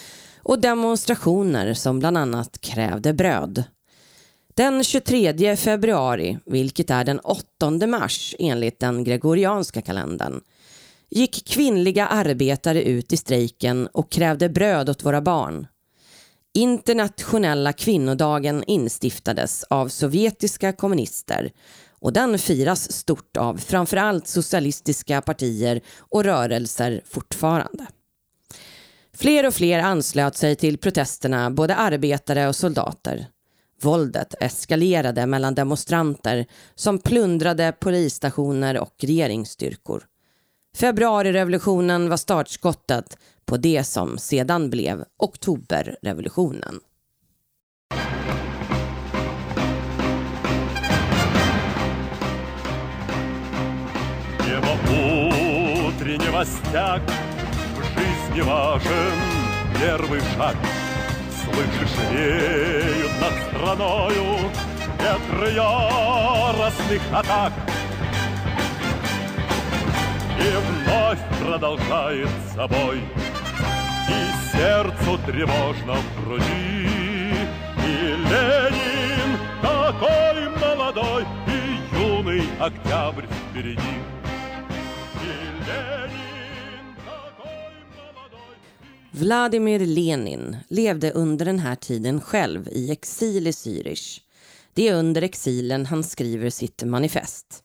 och 0.42 0.60
demonstrationer 0.60 1.74
som 1.74 1.98
bland 1.98 2.18
annat 2.18 2.60
krävde 2.60 3.12
bröd. 3.12 3.64
Den 4.54 4.84
23 4.84 5.56
februari, 5.56 6.38
vilket 6.46 6.90
är 6.90 7.04
den 7.04 7.20
8 7.20 7.86
mars 7.86 8.34
enligt 8.38 8.80
den 8.80 9.04
gregorianska 9.04 9.82
kalendern, 9.82 10.40
gick 11.10 11.48
kvinnliga 11.48 12.06
arbetare 12.06 12.82
ut 12.82 13.12
i 13.12 13.16
strejken 13.16 13.86
och 13.86 14.10
krävde 14.12 14.48
bröd 14.48 14.90
åt 14.90 15.04
våra 15.04 15.20
barn. 15.20 15.66
Internationella 16.54 17.72
kvinnodagen 17.72 18.64
instiftades 18.66 19.64
av 19.64 19.88
sovjetiska 19.88 20.72
kommunister 20.72 21.50
och 22.00 22.12
den 22.12 22.38
firas 22.38 22.92
stort 22.92 23.36
av 23.36 23.56
framförallt 23.56 24.26
socialistiska 24.26 25.22
partier 25.22 25.80
och 25.98 26.24
rörelser 26.24 27.00
fortfarande. 27.04 27.86
Fler 29.19 29.47
och 29.47 29.53
fler 29.53 29.79
anslöt 29.79 30.37
sig 30.37 30.55
till 30.55 30.77
protesterna, 30.77 31.51
både 31.51 31.75
arbetare 31.75 32.47
och 32.47 32.55
soldater. 32.55 33.27
Våldet 33.81 34.35
eskalerade 34.39 35.25
mellan 35.25 35.55
demonstranter 35.55 36.45
som 36.75 36.99
plundrade 36.99 37.71
polisstationer 37.79 38.79
och 38.79 38.95
regeringsstyrkor. 38.99 40.03
Februarirevolutionen 40.77 42.09
var 42.09 42.17
startskottet 42.17 43.17
på 43.45 43.57
det 43.57 43.83
som 43.83 44.17
sedan 44.17 44.69
blev 44.69 45.03
oktoberrevolutionen. 45.17 46.79
Небо 54.39 54.77
утреннего 55.87 56.45
стяг 56.45 57.01
не 58.34 58.42
важен 58.42 59.12
первый 59.78 60.20
шаг. 60.36 60.56
Слышишь, 61.44 61.96
реют 62.12 63.10
над 63.20 63.32
страною 63.48 64.50
ветры 64.98 65.52
яростных 65.52 67.02
атак. 67.12 67.52
И 70.38 70.86
вновь 70.86 71.18
продолжает 71.40 72.28
собой, 72.54 73.00
и 74.08 74.56
сердцу 74.56 75.18
тревожно 75.26 75.94
в 75.94 76.24
груди. 76.24 76.88
И 77.84 78.14
Ленин 78.30 79.38
такой 79.60 80.48
молодой, 80.60 81.24
и 81.46 81.96
юный 81.96 82.44
октябрь 82.58 83.26
впереди. 83.26 84.19
Vladimir 89.12 89.86
Lenin 89.86 90.56
levde 90.68 91.10
under 91.10 91.44
den 91.44 91.58
här 91.58 91.76
tiden 91.76 92.20
själv 92.20 92.68
i 92.68 92.90
exil 92.90 93.46
i 93.46 93.50
Zürich. 93.50 94.20
Det 94.74 94.88
är 94.88 94.94
under 94.94 95.22
exilen 95.22 95.86
han 95.86 96.04
skriver 96.04 96.50
sitt 96.50 96.82
manifest. 96.84 97.62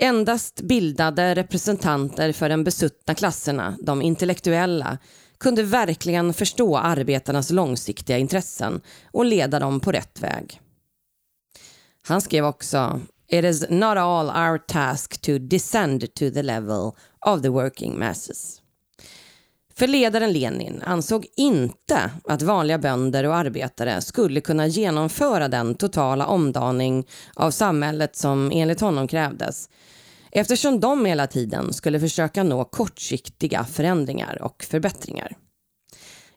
Endast 0.00 0.60
bildade 0.60 1.34
representanter 1.34 2.32
för 2.32 2.48
den 2.48 2.64
besuttna 2.64 3.14
klasserna, 3.14 3.76
de 3.80 4.02
intellektuella, 4.02 4.98
kunde 5.38 5.62
verkligen 5.62 6.34
förstå 6.34 6.76
arbetarnas 6.76 7.50
långsiktiga 7.50 8.18
intressen 8.18 8.80
och 9.12 9.24
leda 9.24 9.58
dem 9.58 9.80
på 9.80 9.92
rätt 9.92 10.20
väg. 10.20 10.60
Han 12.06 12.20
skrev 12.20 12.44
också 12.44 13.00
It 13.28 13.44
is 13.44 13.64
not 13.70 13.96
all 13.96 14.26
our 14.26 14.58
task 14.58 15.20
to 15.20 15.38
descend 15.38 16.14
to 16.14 16.30
the 16.30 16.42
level 16.42 16.92
of 17.26 17.42
the 17.42 17.48
working 17.48 17.98
masses. 17.98 18.63
För 19.76 19.86
ledaren 19.86 20.32
Lenin 20.32 20.82
ansåg 20.84 21.26
inte 21.36 22.10
att 22.24 22.42
vanliga 22.42 22.78
bönder 22.78 23.24
och 23.24 23.36
arbetare 23.36 24.00
skulle 24.00 24.40
kunna 24.40 24.66
genomföra 24.66 25.48
den 25.48 25.74
totala 25.74 26.26
omdaning 26.26 27.06
av 27.34 27.50
samhället 27.50 28.16
som 28.16 28.50
enligt 28.54 28.80
honom 28.80 29.08
krävdes 29.08 29.68
eftersom 30.32 30.80
de 30.80 31.06
hela 31.06 31.26
tiden 31.26 31.72
skulle 31.72 32.00
försöka 32.00 32.42
nå 32.42 32.64
kortsiktiga 32.64 33.64
förändringar 33.64 34.42
och 34.42 34.64
förbättringar. 34.70 35.36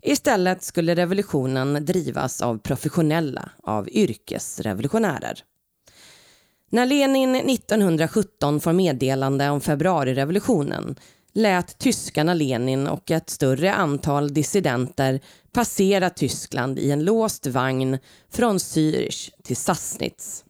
Istället 0.02 0.64
skulle 0.64 0.96
revolutionen 0.96 1.86
drivas 1.86 2.42
av 2.42 2.58
professionella, 2.58 3.50
av 3.64 3.90
yrkesrevolutionärer. 3.90 5.44
När 6.72 6.86
Lenin 6.86 7.36
1917 7.36 8.60
får 8.60 8.74
meddelande 8.74 9.50
om 9.50 9.62
februarirevolutionen 9.62 10.96
lät 11.38 11.78
tyskarna 11.78 12.34
Lenin 12.34 12.88
och 12.88 13.12
ett 13.12 13.30
större 13.30 13.74
antal 13.74 14.34
dissidenter 14.34 15.20
passera 15.52 16.10
Tyskland 16.10 16.80
i 16.80 16.92
en 16.92 17.04
låst 17.04 17.48
vagn 17.48 17.98
från 18.32 18.58
Zürich 18.58 19.32
till 19.44 19.56
Sassnitz. 19.56 20.44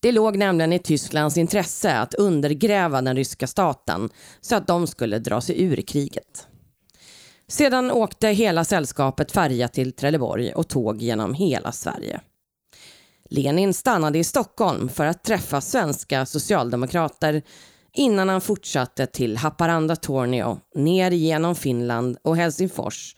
Det 0.00 0.12
låg 0.12 0.36
nämligen 0.36 0.72
i 0.72 0.78
Tysklands 0.78 1.36
intresse 1.36 1.98
att 1.98 2.14
undergräva 2.14 3.02
den 3.02 3.16
ryska 3.16 3.46
staten 3.46 4.10
så 4.40 4.56
att 4.56 4.66
de 4.66 4.86
skulle 4.86 5.18
dra 5.18 5.40
sig 5.40 5.62
ur 5.62 5.76
kriget. 5.76 6.46
Sedan 7.48 7.90
åkte 7.90 8.28
hela 8.28 8.64
sällskapet 8.64 9.32
färja 9.32 9.68
till 9.68 9.92
Trelleborg 9.92 10.52
och 10.52 10.68
tåg 10.68 11.02
genom 11.02 11.34
hela 11.34 11.72
Sverige. 11.72 12.20
Lenin 13.30 13.74
stannade 13.74 14.18
i 14.18 14.24
Stockholm 14.24 14.88
för 14.88 15.06
att 15.06 15.24
träffa 15.24 15.60
svenska 15.60 16.26
socialdemokrater 16.26 17.42
innan 17.92 18.28
han 18.28 18.40
fortsatte 18.40 19.06
till 19.06 19.36
Haparanda 19.36 19.96
Tornio, 19.96 20.60
ner 20.74 21.10
genom 21.10 21.54
Finland 21.54 22.16
och 22.22 22.36
Helsingfors 22.36 23.16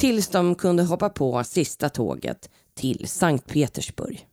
tills 0.00 0.28
de 0.28 0.54
kunde 0.54 0.82
hoppa 0.82 1.08
på 1.08 1.44
sista 1.44 1.88
tåget 1.88 2.50
till 2.74 3.08
Sankt 3.08 3.46
Petersburg. 3.46 4.26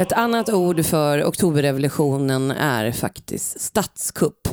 Ett 0.00 0.12
annat 0.12 0.48
ord 0.48 0.84
för 0.84 1.24
oktoberrevolutionen 1.24 2.50
är 2.50 2.92
faktiskt 2.92 3.60
statskupp. 3.60 4.48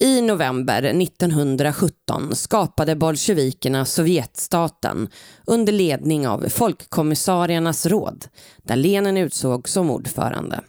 I 0.00 0.20
november 0.20 0.82
1917 0.82 2.34
skapade 2.34 2.96
bolsjevikerna 2.96 3.84
Sovjetstaten 3.84 5.08
under 5.44 5.72
ledning 5.72 6.28
av 6.28 6.48
Folkkommissariernas 6.48 7.86
råd, 7.86 8.24
där 8.62 8.76
Lenin 8.76 9.16
utsågs 9.16 9.72
som 9.72 9.90
ordförande. 9.90 10.60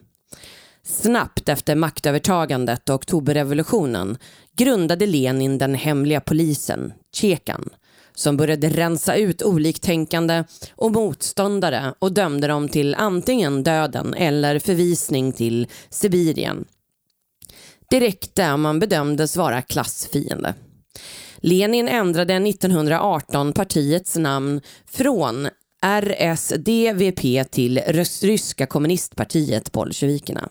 Snabbt 0.83 1.49
efter 1.49 1.75
maktövertagandet 1.75 2.89
och 2.89 2.95
oktoberrevolutionen 2.95 4.17
grundade 4.57 5.05
Lenin 5.05 5.57
den 5.57 5.75
hemliga 5.75 6.21
polisen, 6.21 6.93
Tjekan, 7.15 7.69
som 8.17 8.37
började 8.37 8.69
rensa 8.69 9.15
ut 9.15 9.43
oliktänkande 9.43 10.43
och 10.75 10.91
motståndare 10.91 11.93
och 11.99 12.11
dömde 12.11 12.47
dem 12.47 12.69
till 12.69 12.95
antingen 12.95 13.63
döden 13.63 14.13
eller 14.13 14.59
förvisning 14.59 15.31
till 15.31 15.67
Sibirien. 15.89 16.65
Det 17.89 17.99
räckte 17.99 18.51
om 18.51 18.61
man 18.61 18.79
bedömdes 18.79 19.37
vara 19.37 19.61
klassfiende. 19.61 20.53
Lenin 21.37 21.87
ändrade 21.87 22.33
1918 22.33 23.53
partiets 23.53 24.15
namn 24.15 24.61
från 24.91 25.47
RSDVP 25.81 27.51
till 27.51 27.79
Ryska 28.21 28.65
kommunistpartiet 28.65 29.71
Bolsjevikerna. 29.71 30.49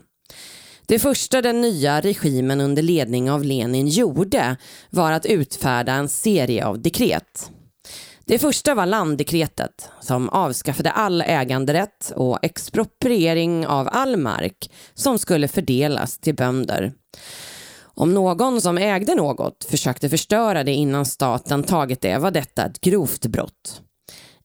Det 0.87 0.99
första 0.99 1.43
den 1.43 1.61
nya 1.61 2.01
regimen 2.01 2.61
under 2.61 2.83
ledning 2.83 3.31
av 3.31 3.45
Lenin 3.45 3.89
gjorde 3.89 4.57
var 4.91 5.13
att 5.13 5.27
utfärda 5.27 5.93
en 5.93 6.09
serie 6.09 6.67
av 6.67 6.83
dekret. 6.83 7.51
Det 8.29 8.39
första 8.39 8.75
var 8.75 8.87
landdekretet 8.87 9.91
som 10.01 10.29
avskaffade 10.29 10.91
all 10.91 11.23
äganderätt 11.23 12.13
och 12.17 12.39
expropriering 12.43 13.67
av 13.67 13.89
all 13.93 14.17
mark 14.17 14.71
som 14.95 15.19
skulle 15.19 15.49
fördelas 15.49 16.19
till 16.19 16.35
bönder. 16.35 16.93
Om 17.83 18.15
någon 18.15 18.61
som 18.61 18.79
ägde 18.79 19.15
något 19.15 19.67
försökte 19.71 20.09
förstöra 20.09 20.65
det 20.65 20.73
innan 20.73 21.07
staten 21.07 21.63
tagit 21.63 22.01
det 22.01 22.19
var 22.19 22.31
detta 22.31 22.65
ett 22.65 22.81
grovt 22.81 23.27
brott. 23.27 23.83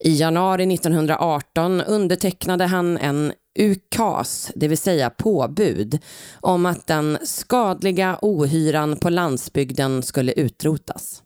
I 0.04 0.15
januari 0.15 0.74
1918 0.74 1.82
undertecknade 1.82 2.65
han 2.65 2.98
en 2.98 3.34
ukas, 3.60 4.52
det 4.56 4.67
vill 4.67 4.78
säga 4.78 5.10
påbud, 5.10 6.00
om 6.39 6.65
att 6.65 6.88
den 6.88 7.17
skadliga 7.24 8.20
ohyran 8.22 8.96
på 8.96 9.10
landsbygden 9.10 10.04
skulle 10.04 10.32
utrotas. 10.32 11.24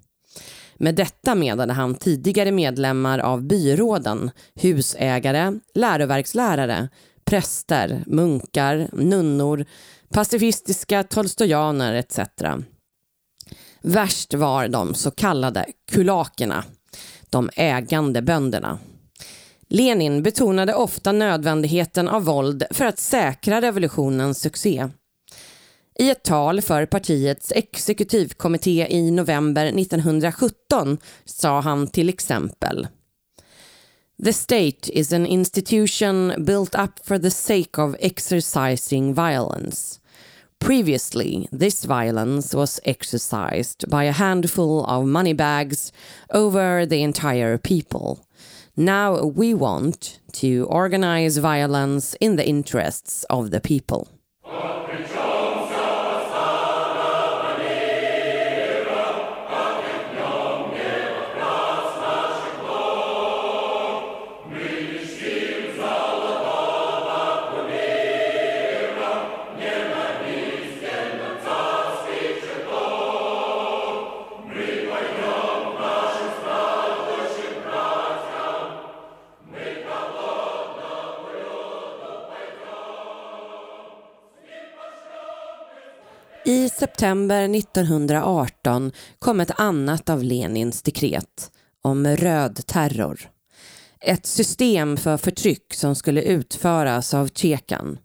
Med 0.79 0.95
detta 0.95 1.35
menade 1.35 1.73
han 1.73 1.95
tidigare 1.95 2.51
medlemmar 2.51 3.19
av 3.19 3.43
byråden, 3.43 4.31
husägare, 4.55 5.59
läroverkslärare, 5.73 6.89
präster, 7.25 8.03
munkar, 8.07 8.89
nunnor, 8.93 9.65
pacifistiska 10.13 11.03
tolstojaner 11.03 11.93
etc. 11.93 12.19
Värst 13.81 14.33
var 14.33 14.67
de 14.67 14.93
så 14.93 15.11
kallade 15.11 15.65
kulakerna, 15.91 16.63
de 17.29 17.49
ägande 17.55 18.21
bönderna. 18.21 18.79
Lenin 19.69 20.23
betonade 20.23 20.73
ofta 20.73 21.11
nödvändigheten 21.11 22.07
av 22.07 22.23
våld 22.23 22.63
för 22.71 22.85
att 22.85 22.99
säkra 22.99 23.61
revolutionens 23.61 24.39
succé. 24.39 24.89
I 25.99 26.09
ett 26.09 26.23
tal 26.23 26.61
för 26.61 26.85
partiets 26.85 27.51
exekutivkommitté 27.51 28.87
i 28.89 29.11
november 29.11 29.65
1917 29.65 30.97
sa 31.25 31.59
han 31.59 31.87
till 31.87 32.09
exempel 32.09 32.87
The 34.23 34.33
state 34.33 34.89
is 34.89 35.13
an 35.13 35.25
institution 35.25 36.33
built 36.45 36.75
up 36.75 36.99
for 37.05 37.17
the 37.17 37.31
sake 37.31 37.81
of 37.81 37.95
exercising 37.99 39.13
violence. 39.13 39.99
Previously, 40.59 41.47
this 41.59 41.85
violence 41.85 42.57
was 42.57 42.79
exercised 42.83 43.89
by 43.89 44.03
a 44.05 44.11
handful 44.11 44.85
of 44.85 45.05
money 45.05 45.33
bags 45.33 45.93
over 46.29 46.85
the 46.85 47.03
entire 47.03 47.57
people. 47.57 48.19
Now 48.77 49.25
we 49.25 49.53
want 49.53 50.19
to 50.33 50.65
organize 50.69 51.37
violence 51.37 52.17
in 52.19 52.37
the 52.37 52.47
interests 52.47 53.25
of 53.29 53.51
the 53.51 53.59
people. 53.59 54.07
I 86.47 86.69
september 86.69 87.55
1918 87.55 88.91
kom 89.19 89.39
ett 89.39 89.59
annat 89.59 90.09
av 90.09 90.23
Lenins 90.23 90.81
dekret 90.81 91.51
om 91.81 92.07
röd 92.07 92.67
terror. 92.67 93.19
Ett 94.01 94.25
system 94.25 94.97
för 94.97 95.17
förtryck 95.17 95.73
som 95.73 95.95
skulle 95.95 96.21
utföras 96.21 97.13
av 97.13 97.27
Tjekan. 97.27 97.97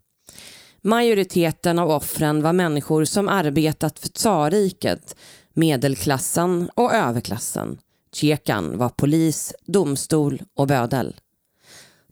Majoriteten 0.81 1.79
av 1.79 1.89
offren 1.89 2.41
var 2.41 2.53
människor 2.53 3.05
som 3.05 3.29
arbetat 3.29 3.99
för 3.99 4.09
tsarriket, 4.09 5.15
medelklassen 5.53 6.69
och 6.75 6.93
överklassen. 6.93 7.77
Tjekan 8.13 8.77
var 8.77 8.89
polis, 8.89 9.53
domstol 9.65 10.41
och 10.55 10.67
bödel. 10.67 11.15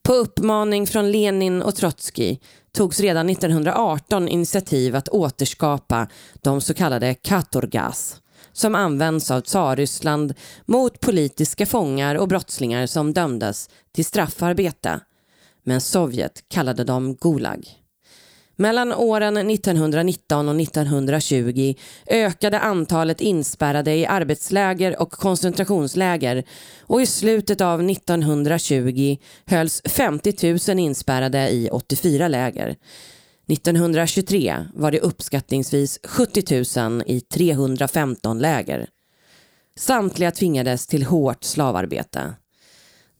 På 0.02 0.14
uppmaning 0.14 0.88
från 0.88 1.12
Lenin 1.12 1.62
och 1.62 1.76
Trotskij 1.76 2.42
togs 2.80 3.00
redan 3.00 3.30
1918 3.30 4.28
initiativ 4.28 4.96
att 4.96 5.10
återskapa 5.10 6.08
de 6.42 6.62
så 6.62 6.74
kallade 6.74 7.16
katorgas 7.16 8.22
som 8.52 8.76
används 8.76 9.32
av 9.32 9.42
Tsarryssland 9.42 10.34
mot 10.66 11.00
politiska 11.00 11.66
fångar 11.66 12.16
och 12.16 12.28
brottslingar 12.28 12.86
som 12.86 13.14
dömdes 13.14 13.70
till 13.92 14.06
straffarbete. 14.06 15.00
Men 15.64 15.82
Sovjet 15.82 16.44
kallade 16.48 16.84
dem 16.84 17.16
Gulag. 17.16 17.68
Mellan 18.62 18.94
åren 18.94 19.38
1919 19.38 20.50
och 20.50 20.62
1920 20.62 21.74
ökade 22.08 22.60
antalet 22.60 23.22
inspärrade 23.22 23.96
i 23.96 24.06
arbetsläger 24.06 25.02
och 25.02 25.12
koncentrationsläger 25.12 26.44
och 26.82 27.02
i 27.02 27.06
slutet 27.06 27.62
av 27.62 27.90
1920 27.90 29.18
hölls 29.46 29.82
50 29.86 30.70
000 30.74 30.80
inspärrade 30.80 31.50
i 31.50 31.70
84 31.72 32.28
läger. 32.28 32.76
1923 33.48 34.66
var 34.74 34.92
det 34.92 35.00
uppskattningsvis 35.00 36.00
70 36.04 36.80
000 36.80 37.04
i 37.06 37.22
315 37.22 38.40
läger. 38.40 38.88
Samtliga 39.78 40.32
tvingades 40.32 40.88
till 40.88 41.04
hårt 41.04 41.44
slavarbete. 41.44 42.34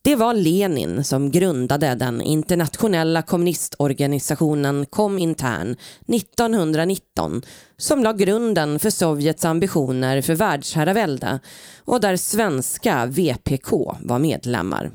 Det 0.02 0.16
var 0.16 0.34
Lenin 0.34 1.04
som 1.04 1.32
grundade 1.32 1.96
den 1.96 2.22
internationella 2.22 3.22
kommunistorganisationen 3.22 4.86
Komintern 4.86 5.76
1919 6.08 7.42
som 7.78 8.04
la 8.04 8.14
grunden 8.14 8.80
för 8.80 8.90
Sovjets 8.90 9.46
ambitioner 9.46 10.22
för 10.22 10.36
världsherravälde 10.36 11.40
och 11.86 12.02
där 12.02 12.18
svenska 12.18 13.06
VPK 13.06 13.72
var 14.00 14.20
medlemmar. 14.20 14.92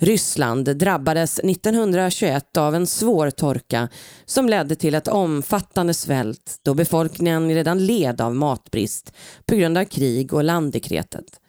Ryssland 0.00 0.76
drabbades 0.76 1.38
1921 1.38 2.56
av 2.56 2.74
en 2.74 2.86
svår 2.86 3.30
torka 3.30 3.88
som 4.24 4.48
ledde 4.48 4.76
till 4.76 4.94
ett 4.94 5.08
omfattande 5.08 5.94
svält 5.94 6.60
då 6.62 6.74
befolkningen 6.74 7.54
redan 7.54 7.86
led 7.86 8.20
av 8.20 8.34
matbrist 8.34 9.12
på 9.46 9.54
grund 9.54 9.78
av 9.78 9.84
krig 9.84 10.34
och 10.34 10.44
landdekretet. 10.44 11.40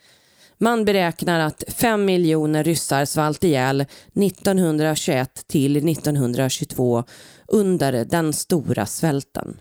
Man 0.58 0.86
beräknar 0.86 1.40
att 1.40 1.64
5 1.68 2.06
miljoner 2.06 2.64
ryssar 2.64 3.06
svalt 3.06 3.44
ihjäl 3.44 3.82
1921 3.82 5.48
till 5.48 5.90
1922 5.90 7.04
under 7.48 8.06
den 8.06 8.34
stora 8.34 8.86
svälten. 8.86 9.58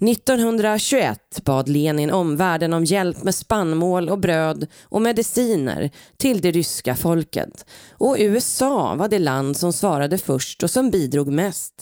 1921 0.00 1.40
bad 1.44 1.68
Lenin 1.68 2.10
omvärlden 2.10 2.72
om 2.72 2.84
hjälp 2.84 3.22
med 3.22 3.34
spannmål 3.34 4.08
och 4.08 4.18
bröd 4.18 4.66
och 4.82 5.02
mediciner 5.02 5.90
till 6.16 6.40
det 6.40 6.50
ryska 6.50 6.96
folket. 6.96 7.66
Och 7.90 8.16
USA 8.18 8.94
var 8.94 9.08
det 9.08 9.18
land 9.18 9.56
som 9.56 9.72
svarade 9.72 10.18
först 10.18 10.62
och 10.62 10.70
som 10.70 10.90
bidrog 10.90 11.28
mest. 11.28 11.74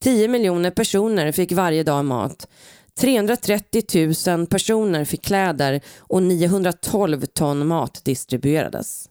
10 0.00 0.28
miljoner 0.28 0.70
personer 0.70 1.32
fick 1.32 1.52
varje 1.52 1.82
dag 1.82 2.04
mat. 2.04 2.48
330 3.00 3.82
000 4.26 4.46
personer 4.46 5.04
fick 5.04 5.24
kläder 5.24 5.80
och 5.98 6.22
912 6.22 7.26
ton 7.26 7.66
mat 7.66 8.00
distribuerades. 8.04 9.08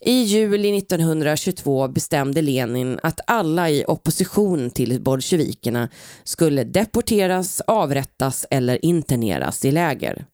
I 0.00 0.22
juli 0.22 0.78
1922 0.78 1.88
bestämde 1.88 2.42
Lenin 2.42 2.98
att 3.02 3.20
alla 3.26 3.70
i 3.70 3.84
opposition 3.88 4.70
till 4.70 5.02
bolsjevikerna 5.02 5.88
skulle 6.24 6.64
deporteras, 6.64 7.60
avrättas 7.60 8.46
eller 8.50 8.84
interneras 8.84 9.64
i 9.64 9.70
läger. 9.70 10.26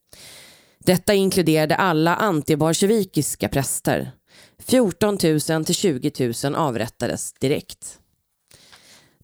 Detta 0.84 1.14
inkluderade 1.14 1.76
alla 1.76 2.16
antibolsjevikiska 2.16 3.48
präster. 3.48 4.12
14 4.58 5.18
000 5.48 5.64
till 5.64 5.74
20 5.74 6.32
000 6.44 6.54
avrättades 6.54 7.32
direkt. 7.32 7.98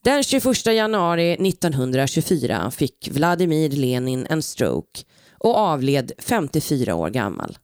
Den 0.04 0.22
21 0.22 0.66
januari 0.66 1.32
1924 1.32 2.70
fick 2.70 3.08
Vladimir 3.12 3.70
Lenin 3.70 4.26
en 4.30 4.42
stroke 4.42 5.00
och 5.38 5.56
avled 5.56 6.12
54 6.18 6.94
år 6.94 7.10
gammal. 7.10 7.58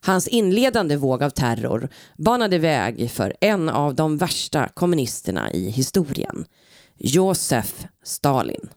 Hans 0.00 0.28
inledande 0.28 0.96
våg 0.96 1.22
av 1.22 1.30
terror 1.30 1.88
banade 2.16 2.58
väg 2.58 3.10
för 3.10 3.36
en 3.40 3.68
av 3.68 3.94
de 3.94 4.16
värsta 4.16 4.68
kommunisterna 4.68 5.52
i 5.52 5.70
historien, 5.70 6.44
Josef 6.96 7.86
Stalin. 8.04 8.68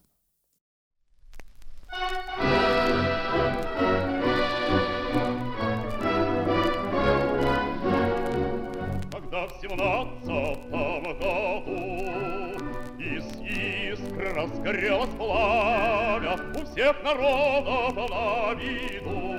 Разгорелось 14.72 15.10
пламя 15.18 16.38
У 16.56 16.66
всех 16.66 17.04
народов 17.04 18.10
на 18.10 18.54
виду 18.54 19.36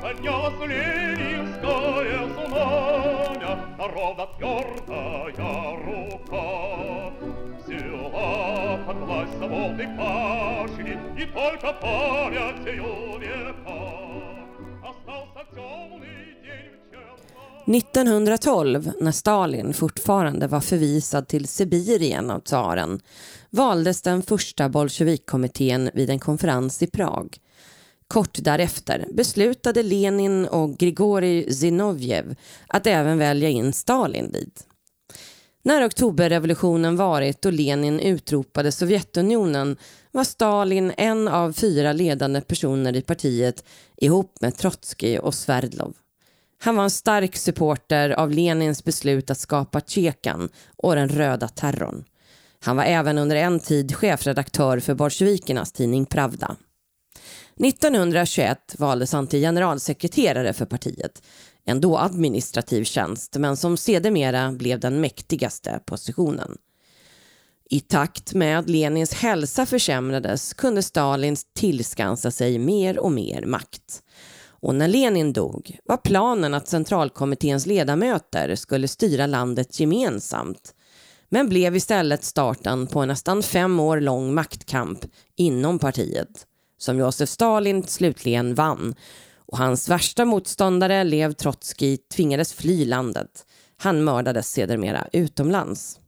Поднялась 0.00 0.60
ленинское 0.60 2.26
знамя 2.34 3.58
Народа 3.78 4.28
твердая 4.38 5.76
рука. 5.84 7.12
Взяла 7.66 8.78
под 8.86 8.96
власть 8.96 9.36
свободной 9.38 9.88
пашни 9.98 10.98
И 11.18 11.24
только 11.26 11.72
памятью 11.72 13.18
века 13.18 13.80
Остался 14.82 15.44
темный 15.54 16.05
1912, 17.74 18.92
när 19.00 19.12
Stalin 19.12 19.74
fortfarande 19.74 20.46
var 20.46 20.60
förvisad 20.60 21.28
till 21.28 21.48
Sibirien 21.48 22.30
av 22.30 22.40
tsaren, 22.40 23.00
valdes 23.50 24.02
den 24.02 24.22
första 24.22 24.68
bolsjevikkommittén 24.68 25.90
vid 25.94 26.10
en 26.10 26.18
konferens 26.18 26.82
i 26.82 26.86
Prag. 26.86 27.36
Kort 28.08 28.38
därefter 28.42 29.08
beslutade 29.12 29.82
Lenin 29.82 30.46
och 30.46 30.78
Grigorij 30.78 31.54
Zinovjev 31.54 32.36
att 32.66 32.86
även 32.86 33.18
välja 33.18 33.48
in 33.48 33.72
Stalin 33.72 34.32
dit. 34.32 34.66
När 35.62 35.86
oktoberrevolutionen 35.86 36.96
varit 36.96 37.44
och 37.44 37.52
Lenin 37.52 38.00
utropade 38.00 38.72
Sovjetunionen 38.72 39.76
var 40.12 40.24
Stalin 40.24 40.92
en 40.96 41.28
av 41.28 41.52
fyra 41.52 41.92
ledande 41.92 42.40
personer 42.40 42.96
i 42.96 43.02
partiet 43.02 43.64
ihop 43.96 44.36
med 44.40 44.56
Trotskij 44.56 45.18
och 45.18 45.34
Sverdlov. 45.34 45.94
Han 46.58 46.76
var 46.76 46.84
en 46.84 46.90
stark 46.90 47.36
supporter 47.36 48.10
av 48.10 48.30
Lenins 48.30 48.84
beslut 48.84 49.30
att 49.30 49.38
skapa 49.38 49.80
Tjekan 49.80 50.48
och 50.76 50.94
den 50.94 51.08
röda 51.08 51.48
terrorn. 51.48 52.04
Han 52.60 52.76
var 52.76 52.84
även 52.84 53.18
under 53.18 53.36
en 53.36 53.60
tid 53.60 53.96
chefredaktör 53.96 54.80
för 54.80 54.94
bolsjevikernas 54.94 55.72
tidning 55.72 56.06
Pravda. 56.06 56.56
1921 57.64 58.74
valdes 58.78 59.12
han 59.12 59.26
till 59.26 59.40
generalsekreterare 59.40 60.52
för 60.52 60.66
partiet, 60.66 61.22
en 61.64 61.80
då 61.80 61.98
administrativ 61.98 62.84
tjänst 62.84 63.36
men 63.36 63.56
som 63.56 63.76
sedermera 63.76 64.52
blev 64.52 64.80
den 64.80 65.00
mäktigaste 65.00 65.80
positionen. 65.86 66.58
I 67.70 67.80
takt 67.80 68.34
med 68.34 68.58
att 68.58 68.68
Lenins 68.68 69.14
hälsa 69.14 69.66
försämrades 69.66 70.54
kunde 70.54 70.82
Stalin 70.82 71.36
tillskansa 71.54 72.30
sig 72.30 72.58
mer 72.58 72.98
och 72.98 73.12
mer 73.12 73.44
makt. 73.46 74.02
Och 74.66 74.74
när 74.74 74.88
Lenin 74.88 75.32
dog 75.32 75.78
var 75.84 75.96
planen 75.96 76.54
att 76.54 76.68
centralkommitténs 76.68 77.66
ledamöter 77.66 78.54
skulle 78.54 78.88
styra 78.88 79.26
landet 79.26 79.80
gemensamt 79.80 80.74
men 81.28 81.48
blev 81.48 81.76
istället 81.76 82.24
starten 82.24 82.86
på 82.86 83.00
en 83.00 83.08
nästan 83.08 83.42
fem 83.42 83.80
år 83.80 84.00
lång 84.00 84.34
maktkamp 84.34 84.98
inom 85.36 85.78
partiet 85.78 86.46
som 86.78 86.98
Josef 86.98 87.28
Stalin 87.28 87.82
slutligen 87.82 88.54
vann 88.54 88.94
och 89.46 89.58
hans 89.58 89.88
värsta 89.88 90.24
motståndare 90.24 91.04
Lev 91.04 91.32
Trotskij 91.32 91.96
tvingades 91.96 92.52
fly 92.52 92.84
landet. 92.84 93.46
Han 93.76 94.04
mördades 94.04 94.50
sedermera 94.50 95.08
utomlands. 95.12 96.00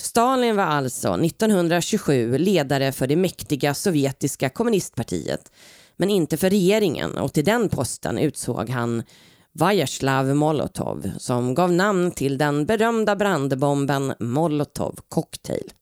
Stalin 0.00 0.56
var 0.56 0.64
alltså 0.64 1.14
1927 1.14 2.38
ledare 2.38 2.92
för 2.92 3.06
det 3.06 3.16
mäktiga 3.16 3.74
sovjetiska 3.74 4.48
kommunistpartiet 4.48 5.50
men 5.96 6.10
inte 6.10 6.36
för 6.36 6.50
regeringen 6.50 7.18
och 7.18 7.32
till 7.32 7.44
den 7.44 7.68
posten 7.68 8.18
utsåg 8.18 8.70
han 8.70 9.02
Vajerslav 9.52 10.26
Molotov 10.26 11.10
som 11.18 11.54
gav 11.54 11.72
namn 11.72 12.10
till 12.10 12.38
den 12.38 12.66
berömda 12.66 13.16
brandbomben 13.16 14.14
Molotov 14.20 15.00
Cocktail. 15.08 15.72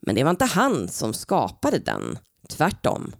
Men 0.00 0.14
det 0.14 0.24
var 0.24 0.30
inte 0.30 0.44
han 0.44 0.88
som 0.88 1.14
skapade 1.14 1.78
den, 1.78 2.18
tvärtom. 2.48 3.12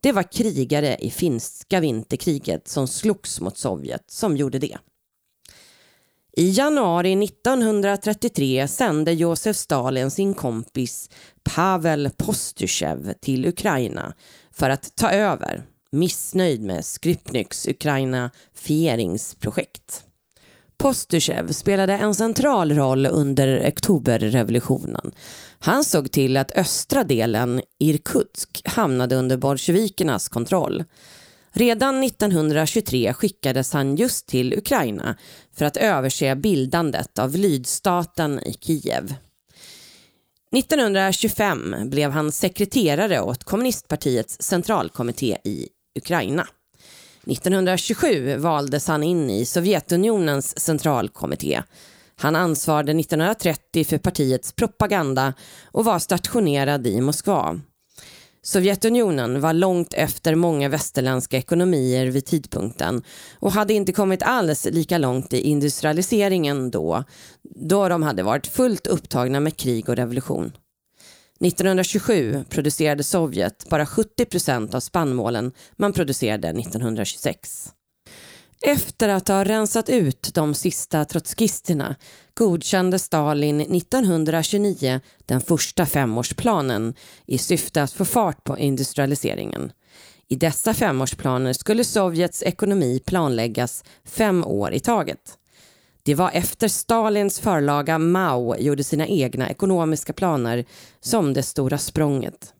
Det 0.00 0.12
var 0.12 0.32
krigare 0.32 0.96
i 0.96 1.10
finska 1.10 1.80
vinterkriget 1.80 2.68
som 2.68 2.88
slogs 2.88 3.40
mot 3.40 3.58
Sovjet 3.58 4.04
som 4.10 4.36
gjorde 4.36 4.58
det. 4.58 4.78
I 6.36 6.50
januari 6.50 7.24
1933 7.24 8.68
sände 8.68 9.12
Josef 9.12 9.56
Stalin 9.56 10.10
sin 10.10 10.34
kompis 10.34 11.10
Pavel 11.42 12.10
Postysjev 12.16 13.12
till 13.20 13.46
Ukraina 13.46 14.14
för 14.60 14.70
att 14.70 14.96
ta 14.96 15.10
över, 15.10 15.62
missnöjd 15.92 16.62
med 16.62 16.84
Skripnyks 16.84 17.68
ukrainafieringsprojekt. 17.68 20.04
Postysjev 20.78 21.52
spelade 21.52 21.92
en 21.92 22.14
central 22.14 22.72
roll 22.72 23.06
under 23.06 23.68
oktoberrevolutionen. 23.68 25.12
Han 25.58 25.84
såg 25.84 26.10
till 26.10 26.36
att 26.36 26.52
östra 26.52 27.04
delen, 27.04 27.62
Irkutsk, 27.78 28.62
hamnade 28.64 29.16
under 29.16 29.36
bolsjevikernas 29.36 30.28
kontroll. 30.28 30.84
Redan 31.52 32.04
1923 32.04 33.14
skickades 33.14 33.72
han 33.72 33.96
just 33.96 34.26
till 34.26 34.58
Ukraina 34.58 35.16
för 35.56 35.64
att 35.64 35.76
överse 35.76 36.36
bildandet 36.36 37.18
av 37.18 37.36
lydstaten 37.36 38.40
i 38.40 38.52
Kiev. 38.60 39.14
1925 40.56 41.90
blev 41.90 42.10
han 42.10 42.32
sekreterare 42.32 43.22
åt 43.22 43.44
kommunistpartiets 43.44 44.42
centralkommitté 44.42 45.36
i 45.44 45.68
Ukraina. 45.98 46.46
1927 47.26 48.36
valdes 48.36 48.88
han 48.88 49.02
in 49.02 49.30
i 49.30 49.44
Sovjetunionens 49.44 50.60
centralkommitté. 50.60 51.62
Han 52.16 52.36
ansvarade 52.36 52.92
1930 52.92 53.84
för 53.84 53.98
partiets 53.98 54.52
propaganda 54.52 55.34
och 55.64 55.84
var 55.84 55.98
stationerad 55.98 56.86
i 56.86 57.00
Moskva. 57.00 57.60
Sovjetunionen 58.42 59.40
var 59.40 59.52
långt 59.52 59.94
efter 59.94 60.34
många 60.34 60.68
västerländska 60.68 61.36
ekonomier 61.36 62.06
vid 62.06 62.26
tidpunkten 62.26 63.02
och 63.38 63.52
hade 63.52 63.74
inte 63.74 63.92
kommit 63.92 64.22
alls 64.22 64.64
lika 64.70 64.98
långt 64.98 65.32
i 65.32 65.40
industrialiseringen 65.40 66.70
då, 66.70 67.04
då 67.42 67.88
de 67.88 68.02
hade 68.02 68.22
varit 68.22 68.46
fullt 68.46 68.86
upptagna 68.86 69.40
med 69.40 69.56
krig 69.56 69.88
och 69.88 69.96
revolution. 69.96 70.52
1927 71.44 72.44
producerade 72.48 73.02
Sovjet 73.02 73.66
bara 73.70 73.86
70 73.86 74.24
procent 74.24 74.74
av 74.74 74.80
spannmålen 74.80 75.52
man 75.76 75.92
producerade 75.92 76.48
1926. 76.48 77.68
Efter 78.62 79.08
att 79.08 79.28
ha 79.28 79.44
rensat 79.44 79.88
ut 79.88 80.30
de 80.34 80.54
sista 80.54 81.04
trotskisterna 81.04 81.96
godkände 82.34 82.98
Stalin 82.98 83.60
1929 83.60 85.00
den 85.26 85.40
första 85.40 85.86
femårsplanen 85.86 86.94
i 87.26 87.38
syfte 87.38 87.82
att 87.82 87.92
få 87.92 88.04
fart 88.04 88.44
på 88.44 88.58
industrialiseringen. 88.58 89.72
I 90.28 90.36
dessa 90.36 90.74
femårsplaner 90.74 91.52
skulle 91.52 91.84
Sovjets 91.84 92.42
ekonomi 92.42 93.00
planläggas 93.06 93.84
fem 94.04 94.44
år 94.44 94.72
i 94.72 94.80
taget. 94.80 95.38
Det 96.02 96.14
var 96.14 96.30
efter 96.30 96.68
Stalins 96.68 97.40
förlaga 97.40 97.98
Mao 97.98 98.56
gjorde 98.56 98.84
sina 98.84 99.06
egna 99.06 99.50
ekonomiska 99.50 100.12
planer 100.12 100.64
som 101.00 101.32
det 101.32 101.42
stora 101.42 101.78
språnget. 101.78 102.54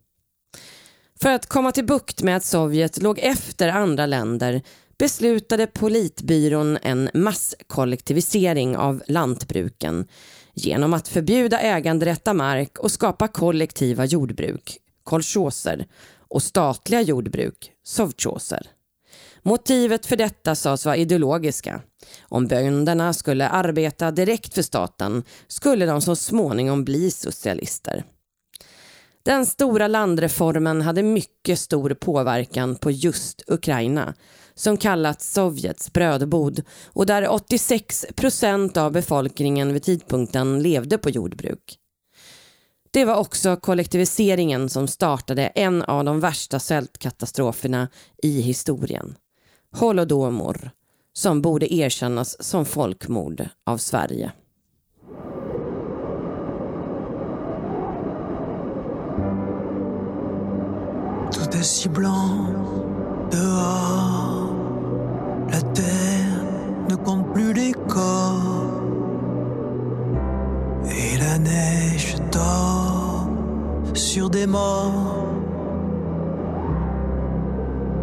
För 1.21 1.31
att 1.31 1.47
komma 1.47 1.73
till 1.73 1.87
bukt 1.87 2.23
med 2.23 2.37
att 2.37 2.45
Sovjet 2.45 3.03
låg 3.03 3.19
efter 3.19 3.69
andra 3.69 4.07
länder 4.07 4.63
beslutade 5.01 5.67
politbyrån 5.67 6.79
en 6.83 7.11
masskollektivisering 7.15 8.77
av 8.77 9.03
lantbruken 9.07 10.07
genom 10.55 10.95
att 10.95 11.09
förbjuda 11.09 11.61
äganderätt 11.61 12.29
av 12.29 12.37
mark 12.37 12.79
och 12.79 12.91
skapa 12.91 13.29
kollektiva 13.29 14.05
jordbruk, 14.05 14.79
kolchoser, 15.05 15.87
och 16.29 16.43
statliga 16.43 17.01
jordbruk, 17.03 17.73
sovchoser. 17.85 18.67
Motivet 19.43 20.07
för 20.07 20.17
detta 20.17 20.55
sades 20.55 20.87
vara 20.87 20.97
ideologiska. 20.97 21.81
Om 22.23 22.47
bönderna 22.47 23.13
skulle 23.13 23.49
arbeta 23.49 24.11
direkt 24.11 24.55
för 24.55 24.63
staten 24.63 25.23
skulle 25.49 25.87
de 25.87 26.01
så 26.01 26.17
småningom 26.17 26.85
bli 26.85 27.11
socialister. 27.11 28.05
Den 29.23 29.47
stora 29.47 29.89
landreformen 29.89 30.83
hade 30.83 31.03
mycket 31.03 31.59
stor 31.59 31.95
påverkan 31.95 32.77
på 32.77 32.91
just 32.91 33.43
Ukraina 33.47 34.15
som 34.61 34.77
kallats 34.77 35.33
Sovjets 35.33 35.93
brödbod 35.93 36.63
och 36.87 37.07
där 37.07 37.29
86 37.29 38.07
procent 38.17 38.77
av 38.77 38.93
befolkningen 38.93 39.73
vid 39.73 39.83
tidpunkten 39.83 40.63
levde 40.63 40.99
på 40.99 41.11
jordbruk. 41.11 41.79
Det 42.91 43.05
var 43.05 43.17
också 43.17 43.57
kollektiviseringen 43.57 44.69
som 44.69 44.89
startade 44.89 45.47
en 45.47 45.83
av 45.83 46.05
de 46.05 46.21
värsta 46.21 46.59
svältkatastroferna 46.59 47.89
i 48.23 48.41
historien. 48.41 49.15
Holodomor, 49.77 50.71
som 51.13 51.43
borde 51.43 51.75
erkännas 51.75 52.43
som 52.43 52.65
folkmord 52.65 53.49
av 53.67 53.79
Sverige. 53.79 54.33
Tout 61.33 61.55
est 61.55 61.77
si 61.77 61.89
blanc 61.89 62.49
dehors. 63.31 64.00
La 65.53 65.61
terre 65.63 66.45
ne 66.89 66.95
compte 66.97 67.33
plus 67.33 67.53
les 67.53 67.73
corps. 67.73 68.83
Et 70.87 71.17
la 71.19 71.39
neige 71.39 72.17
dort 72.33 73.29
sur 73.95 74.31
des 74.31 74.47
morts. 74.47 75.27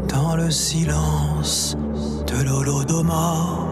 Dans 0.08 0.36
le 0.36 0.52
silence 0.52 1.78
de 2.28 2.44
l'Holodomor. 2.44 3.68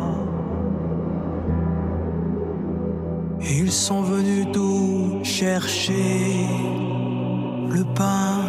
Ils 3.42 3.72
sont 3.72 4.02
venus 4.02 4.48
tout 4.52 5.20
chercher 5.24 6.48
le 7.70 7.84
pain, 7.94 8.42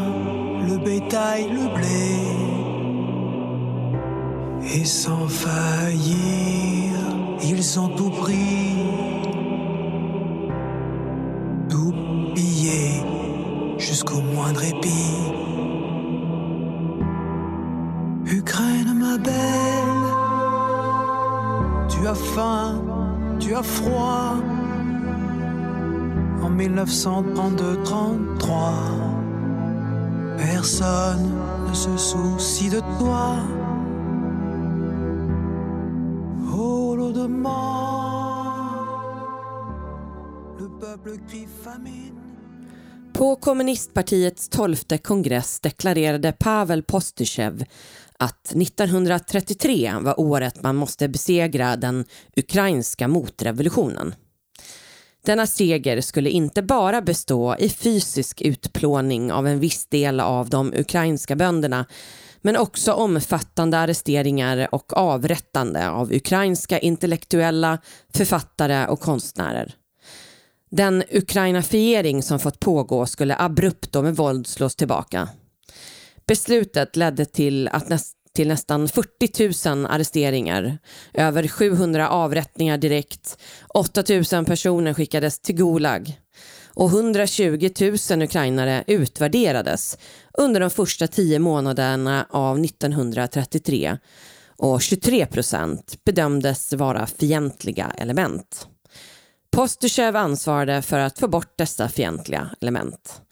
le 0.68 0.78
bétail, 0.78 1.48
le 1.50 1.74
blé. 1.74 2.45
Et 4.74 4.84
sans 4.84 5.28
faillir, 5.28 6.98
ils 7.40 7.78
ont 7.78 7.88
tout 7.88 8.10
pris, 8.10 8.74
tout 11.68 11.94
pillé 12.34 13.00
jusqu'au 13.78 14.20
moindre 14.20 14.64
épi. 14.64 15.14
Ukraine, 18.26 18.92
ma 18.94 19.18
belle, 19.18 19.32
tu 21.88 22.08
as 22.08 22.14
faim, 22.14 22.82
tu 23.38 23.54
as 23.54 23.62
froid. 23.62 24.34
En 26.42 26.50
1932-33, 26.50 28.72
personne 30.36 31.30
ne 31.68 31.74
se 31.74 31.96
soucie 31.96 32.68
de 32.68 32.80
toi. 32.98 33.36
På 43.12 43.36
kommunistpartiets 43.36 44.48
tolfte 44.48 44.98
kongress 44.98 45.60
deklarerade 45.60 46.32
Pavel 46.32 46.82
Postyshev 46.82 47.64
att 48.18 48.52
1933 48.52 49.94
var 50.00 50.20
året 50.20 50.62
man 50.62 50.76
måste 50.76 51.08
besegra 51.08 51.76
den 51.76 52.04
ukrainska 52.36 53.08
motrevolutionen. 53.08 54.14
Denna 55.24 55.46
seger 55.46 56.00
skulle 56.00 56.30
inte 56.30 56.62
bara 56.62 57.02
bestå 57.02 57.56
i 57.58 57.68
fysisk 57.68 58.42
utplåning 58.42 59.32
av 59.32 59.46
en 59.46 59.60
viss 59.60 59.86
del 59.86 60.20
av 60.20 60.50
de 60.50 60.72
ukrainska 60.74 61.36
bönderna 61.36 61.86
men 62.42 62.56
också 62.56 62.92
omfattande 62.92 63.78
arresteringar 63.78 64.74
och 64.74 64.96
avrättande 64.96 65.90
av 65.90 66.12
ukrainska 66.12 66.78
intellektuella, 66.78 67.78
författare 68.14 68.86
och 68.86 69.00
konstnärer. 69.00 69.74
Den 70.70 71.02
ukrainafiering 71.10 72.22
som 72.22 72.38
fått 72.38 72.60
pågå 72.60 73.06
skulle 73.06 73.36
abrupt 73.38 73.96
och 73.96 74.04
med 74.04 74.16
våld 74.16 74.46
slås 74.46 74.76
tillbaka. 74.76 75.28
Beslutet 76.26 76.96
ledde 76.96 77.24
till, 77.24 77.68
att 77.68 77.88
näst, 77.88 78.16
till 78.34 78.48
nästan 78.48 78.88
40 78.88 79.68
000 79.68 79.86
arresteringar, 79.86 80.78
över 81.14 81.48
700 81.48 82.08
avrättningar 82.08 82.78
direkt, 82.78 83.38
8 83.74 84.04
000 84.32 84.44
personer 84.44 84.94
skickades 84.94 85.40
till 85.40 85.54
Gulag 85.54 86.20
och 86.76 86.90
120 86.90 87.70
000 88.10 88.22
ukrainare 88.22 88.84
utvärderades 88.86 89.98
under 90.38 90.60
de 90.60 90.70
första 90.70 91.06
tio 91.06 91.38
månaderna 91.38 92.26
av 92.30 92.64
1933 92.64 93.98
och 94.56 94.82
23 94.82 95.26
procent 95.26 96.04
bedömdes 96.04 96.72
vara 96.72 97.06
fientliga 97.06 97.92
element. 97.98 98.68
Postysjev 99.50 100.16
ansvarade 100.16 100.82
för 100.82 100.98
att 100.98 101.18
få 101.18 101.28
bort 101.28 101.58
dessa 101.58 101.88
fientliga 101.88 102.50
element. 102.60 103.22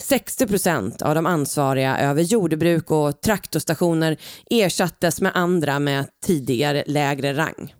60 0.00 0.46
procent 0.46 1.02
av 1.02 1.14
de 1.14 1.26
ansvariga 1.26 1.98
över 1.98 2.22
jordbruk 2.22 2.90
och 2.90 3.20
traktorstationer 3.20 4.16
ersattes 4.50 5.20
med 5.20 5.32
andra 5.34 5.78
med 5.78 6.06
tidigare 6.26 6.84
lägre 6.86 7.36
rang. 7.36 7.74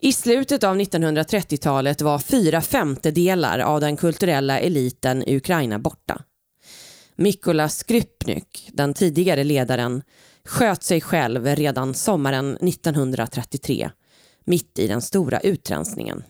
I 0.00 0.12
slutet 0.12 0.64
av 0.64 0.76
1930-talet 0.76 2.02
var 2.02 2.18
fyra 2.18 2.60
femtedelar 2.60 3.58
av 3.58 3.80
den 3.80 3.96
kulturella 3.96 4.60
eliten 4.60 5.22
i 5.22 5.36
Ukraina 5.36 5.78
borta. 5.78 6.22
Mikola 7.16 7.68
Skrypnyk, 7.68 8.70
den 8.72 8.94
tidigare 8.94 9.44
ledaren, 9.44 10.02
sköt 10.44 10.82
sig 10.82 11.00
själv 11.00 11.46
redan 11.46 11.94
sommaren 11.94 12.56
1933, 12.56 13.90
mitt 14.44 14.78
i 14.78 14.86
den 14.86 15.02
stora 15.02 15.40
utrensningen. 15.40 16.24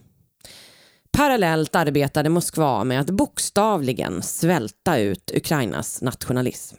Parallellt 1.12 1.76
arbetade 1.76 2.28
Moskva 2.28 2.84
med 2.84 3.00
att 3.00 3.10
bokstavligen 3.10 4.22
svälta 4.22 4.98
ut 4.98 5.30
Ukrainas 5.34 6.02
nationalism. 6.02 6.76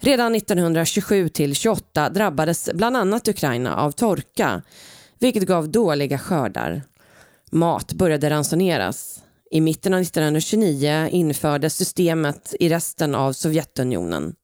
Redan 0.00 0.34
1927 0.34 1.28
till 1.28 1.54
28 1.54 2.10
drabbades 2.10 2.70
bland 2.74 2.96
annat 2.96 3.28
Ukraina 3.28 3.76
av 3.76 3.90
torka, 3.90 4.62
vilket 5.18 5.46
gav 5.46 5.68
dåliga 5.68 6.18
skördar. 6.18 6.82
Mat 7.50 7.92
började 7.92 8.30
ransoneras. 8.30 9.22
I 9.52 9.60
mitten 9.60 9.94
av 9.94 10.00
1929 10.00 11.08
infördes 11.10 11.76
systemet 11.76 12.54
i 12.60 12.68
resten 12.68 13.14
av 13.14 13.32
Sovjetunionen. 13.32 14.34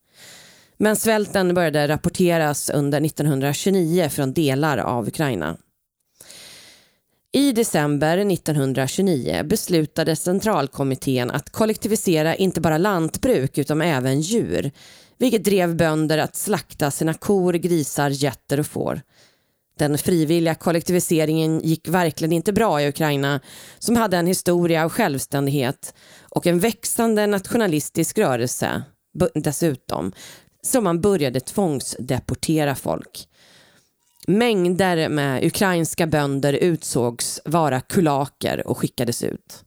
Men 0.76 0.96
svälten 0.96 1.54
började 1.54 1.88
rapporteras 1.88 2.70
under 2.70 3.04
1929 3.04 4.08
från 4.08 4.32
delar 4.32 4.78
av 4.78 5.08
Ukraina. 5.08 5.56
I 7.32 7.52
december 7.52 8.18
1929 8.18 9.42
beslutade 9.44 10.16
centralkommittén 10.16 11.30
att 11.30 11.50
kollektivisera 11.50 12.34
inte 12.34 12.60
bara 12.60 12.78
lantbruk 12.78 13.58
utan 13.58 13.82
även 13.82 14.20
djur, 14.20 14.70
vilket 15.18 15.44
drev 15.44 15.76
bönder 15.76 16.18
att 16.18 16.36
slakta 16.36 16.90
sina 16.90 17.14
kor, 17.14 17.52
grisar, 17.52 18.10
getter 18.10 18.60
och 18.60 18.66
får. 18.66 19.00
Den 19.78 19.98
frivilliga 19.98 20.54
kollektiviseringen 20.54 21.60
gick 21.60 21.88
verkligen 21.88 22.32
inte 22.32 22.52
bra 22.52 22.82
i 22.82 22.88
Ukraina 22.88 23.40
som 23.78 23.96
hade 23.96 24.16
en 24.16 24.26
historia 24.26 24.84
av 24.84 24.90
självständighet 24.90 25.94
och 26.20 26.46
en 26.46 26.58
växande 26.58 27.26
nationalistisk 27.26 28.18
rörelse 28.18 28.82
dessutom, 29.34 30.12
som 30.62 30.84
man 30.84 31.00
började 31.00 31.40
tvångsdeportera 31.40 32.74
folk. 32.74 33.28
Mängder 34.26 35.08
med 35.08 35.44
ukrainska 35.44 36.06
bönder 36.06 36.52
utsågs 36.52 37.40
vara 37.44 37.80
kulaker 37.80 38.66
och 38.66 38.78
skickades 38.78 39.22
ut. 39.22 39.64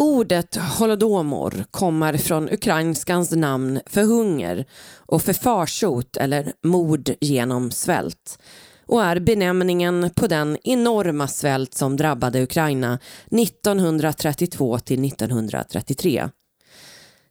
Ordet 0.00 0.56
holodomor 0.56 1.64
kommer 1.70 2.16
från 2.16 2.48
ukrainskans 2.48 3.30
namn 3.30 3.80
för 3.86 4.02
hunger 4.02 4.64
och 4.96 5.22
för 5.22 5.32
farsot 5.32 6.16
eller 6.16 6.52
mord 6.62 7.10
genom 7.20 7.70
svält 7.70 8.38
och 8.86 9.02
är 9.02 9.20
benämningen 9.20 10.10
på 10.14 10.26
den 10.26 10.58
enorma 10.64 11.28
svält 11.28 11.74
som 11.74 11.96
drabbade 11.96 12.42
Ukraina 12.42 12.98
1932 13.30 14.78
till 14.78 15.04
1933. 15.04 16.28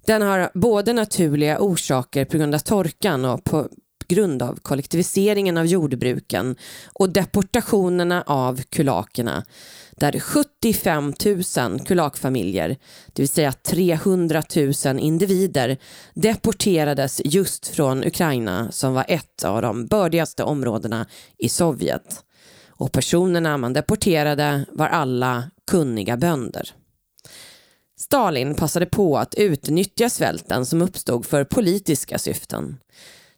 Den 0.05 0.21
har 0.21 0.49
både 0.53 0.93
naturliga 0.93 1.59
orsaker 1.59 2.25
på 2.25 2.37
grund 2.37 2.55
av 2.55 2.59
torkan 2.59 3.25
och 3.25 3.43
på 3.43 3.69
grund 4.07 4.41
av 4.41 4.59
kollektiviseringen 4.61 5.57
av 5.57 5.65
jordbruken 5.65 6.55
och 6.93 7.09
deportationerna 7.09 8.23
av 8.27 8.61
kulakerna 8.61 9.43
där 9.95 10.19
75 10.19 11.13
000 11.57 11.79
kulakfamiljer, 11.79 12.69
det 13.13 13.21
vill 13.21 13.29
säga 13.29 13.51
300 13.51 14.43
000 14.85 14.99
individer, 14.99 15.77
deporterades 16.13 17.21
just 17.25 17.67
från 17.67 18.03
Ukraina 18.03 18.71
som 18.71 18.93
var 18.93 19.05
ett 19.07 19.43
av 19.43 19.61
de 19.61 19.85
bördigaste 19.85 20.43
områdena 20.43 21.05
i 21.37 21.49
Sovjet. 21.49 22.23
Och 22.77 22.91
personerna 22.91 23.57
man 23.57 23.73
deporterade 23.73 24.65
var 24.71 24.87
alla 24.87 25.43
kunniga 25.67 26.17
bönder. 26.17 26.73
Stalin 27.97 28.55
passade 28.55 28.85
på 28.85 29.17
att 29.17 29.35
utnyttja 29.35 30.09
svälten 30.09 30.65
som 30.65 30.81
uppstod 30.81 31.25
för 31.25 31.43
politiska 31.43 32.17
syften. 32.17 32.77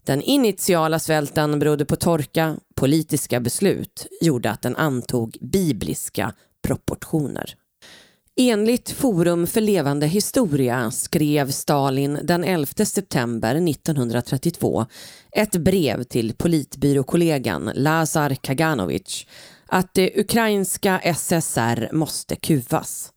Den 0.04 0.22
initiala 0.22 1.00
svälten 1.00 1.60
berodde 1.60 1.86
på 1.86 1.96
torka, 1.96 2.58
politiska 2.76 3.40
beslut 3.40 4.08
gjorde 4.22 4.52
att 4.52 4.62
den 4.62 4.76
antog 4.76 5.38
bibliska 5.42 6.34
proportioner. 6.68 7.56
Enligt 8.40 8.90
Forum 8.90 9.48
för 9.48 9.62
levande 9.62 10.08
historia 10.08 10.92
skrev 10.92 11.52
Stalin 11.52 12.20
den 12.24 12.44
11 12.44 12.86
september 12.86 13.56
1932 13.70 14.86
ett 15.32 15.56
brev 15.56 16.04
till 16.04 16.34
politbyråkollegan 16.34 17.72
Lazar 17.76 18.36
Kaganovic 18.36 19.26
att 19.66 19.94
det 19.94 20.20
ukrainska 20.20 21.02
SSR 21.16 21.90
måste 21.94 22.36
kuvas. 22.36 23.12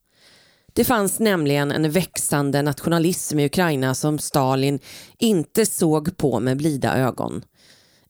Det 0.72 0.84
fanns 0.84 1.18
nämligen 1.18 1.72
en 1.72 1.90
växande 1.90 2.62
nationalism 2.62 3.38
i 3.38 3.46
Ukraina 3.46 3.94
som 3.94 4.18
Stalin 4.18 4.78
inte 5.18 5.66
såg 5.66 6.16
på 6.16 6.40
med 6.40 6.57
blida 6.57 6.96
ögon. 6.96 7.42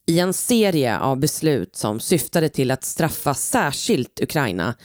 I 0.07 0.19
en 0.19 0.33
serie 0.33 0.97
av 0.97 1.19
beslut 1.19 1.75
som 1.75 1.99
syftade 1.99 2.49
till 2.49 2.71
att 2.71 2.83
straffa 2.83 3.33
särskilt 3.33 4.19
Ukraina 4.23 4.75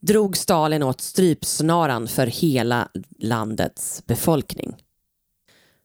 drog 0.00 0.36
Stalin 0.36 0.82
åt 0.82 1.00
strypsnaran 1.00 2.08
för 2.08 2.26
hela 2.26 2.88
landets 3.18 4.02
befolkning. 4.06 4.76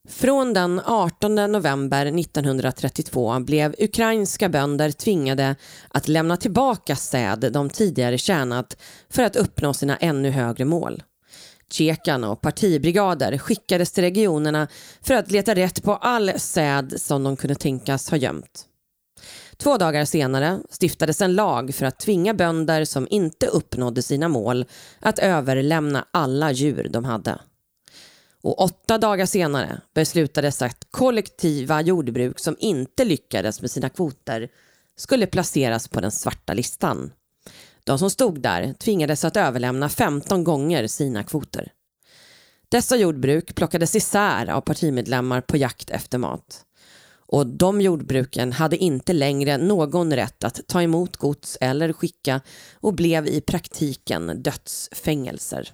Från 0.09 0.53
den 0.53 0.81
18 0.85 1.35
november 1.35 2.05
1932 2.05 3.39
blev 3.39 3.75
ukrainska 3.79 4.49
bönder 4.49 4.91
tvingade 4.91 5.55
att 5.89 6.07
lämna 6.07 6.37
tillbaka 6.37 6.95
säd 6.95 7.51
de 7.53 7.69
tidigare 7.69 8.17
tjänat 8.17 8.77
för 9.09 9.23
att 9.23 9.35
uppnå 9.35 9.73
sina 9.73 9.97
ännu 9.97 10.29
högre 10.29 10.65
mål. 10.65 11.03
Tjekan 11.71 12.23
och 12.23 12.41
partibrigader 12.41 13.37
skickades 13.37 13.91
till 13.91 14.03
regionerna 14.03 14.67
för 15.01 15.13
att 15.13 15.31
leta 15.31 15.55
rätt 15.55 15.83
på 15.83 15.95
all 15.95 16.31
säd 16.37 16.93
som 17.01 17.23
de 17.23 17.37
kunde 17.37 17.55
tänkas 17.55 18.09
ha 18.09 18.17
gömt. 18.17 18.67
Två 19.61 19.77
dagar 19.77 20.05
senare 20.05 20.59
stiftades 20.69 21.21
en 21.21 21.35
lag 21.35 21.75
för 21.75 21.85
att 21.85 21.99
tvinga 21.99 22.33
bönder 22.33 22.85
som 22.85 23.07
inte 23.09 23.47
uppnådde 23.47 24.01
sina 24.01 24.27
mål 24.27 24.65
att 24.99 25.19
överlämna 25.19 26.05
alla 26.11 26.51
djur 26.51 26.87
de 26.89 27.05
hade. 27.05 27.39
Och 28.41 28.61
åtta 28.61 28.97
dagar 28.97 29.25
senare 29.25 29.81
beslutades 29.93 30.61
att 30.61 30.87
kollektiva 30.91 31.81
jordbruk 31.81 32.39
som 32.39 32.55
inte 32.59 33.05
lyckades 33.05 33.61
med 33.61 33.71
sina 33.71 33.89
kvoter 33.89 34.49
skulle 34.95 35.27
placeras 35.27 35.87
på 35.87 36.01
den 36.01 36.11
svarta 36.11 36.53
listan. 36.53 37.11
De 37.83 37.99
som 37.99 38.09
stod 38.09 38.41
där 38.41 38.73
tvingades 38.73 39.25
att 39.25 39.37
överlämna 39.37 39.89
15 39.89 40.43
gånger 40.43 40.87
sina 40.87 41.23
kvoter. 41.23 41.71
Dessa 42.69 42.95
jordbruk 42.95 43.55
plockades 43.55 43.95
isär 43.95 44.49
av 44.49 44.61
partimedlemmar 44.61 45.41
på 45.41 45.57
jakt 45.57 45.89
efter 45.89 46.17
mat. 46.17 46.65
Och 47.31 47.47
de 47.47 47.81
jordbruken 47.81 48.51
hade 48.51 48.77
inte 48.77 49.13
längre 49.13 49.57
någon 49.57 50.13
rätt 50.13 50.43
att 50.43 50.67
ta 50.67 50.81
emot 50.81 51.17
gods 51.17 51.57
eller 51.61 51.93
skicka 51.93 52.41
och 52.73 52.93
blev 52.93 53.27
i 53.27 53.41
praktiken 53.41 54.43
dödsfängelser. 54.43 55.69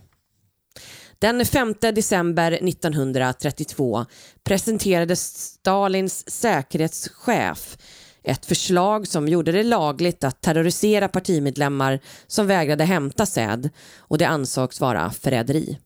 Den 1.20 1.46
5 1.46 1.76
december 1.80 2.52
1932 2.52 4.06
presenterade 4.44 5.16
Stalins 5.16 6.30
säkerhetschef 6.30 7.78
ett 8.24 8.46
förslag 8.46 9.08
som 9.08 9.28
gjorde 9.28 9.52
det 9.52 9.64
lagligt 9.64 10.24
att 10.24 10.42
terrorisera 10.42 11.08
partimedlemmar 11.08 12.00
som 12.28 12.48
vägrade 12.48 12.84
hämta 12.84 13.26
säd 13.26 13.70
och 13.98 14.18
det 14.18 14.28
ansågs 14.28 14.82
vara 14.82 15.12
förräderi. 15.12 15.78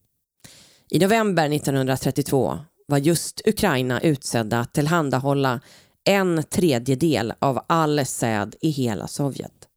I 0.90 0.98
november 0.98 1.50
1932 1.50 2.58
var 2.92 2.98
just 2.98 3.40
Ukraina 3.44 4.00
utsedda 4.00 4.60
att 4.60 4.74
tillhandahålla 4.74 5.60
en 6.04 6.42
tredjedel 6.50 7.32
av 7.38 7.64
all 7.66 8.06
säd 8.06 8.56
i 8.60 8.70
hela 8.70 9.06
Sovjet. 9.08 9.68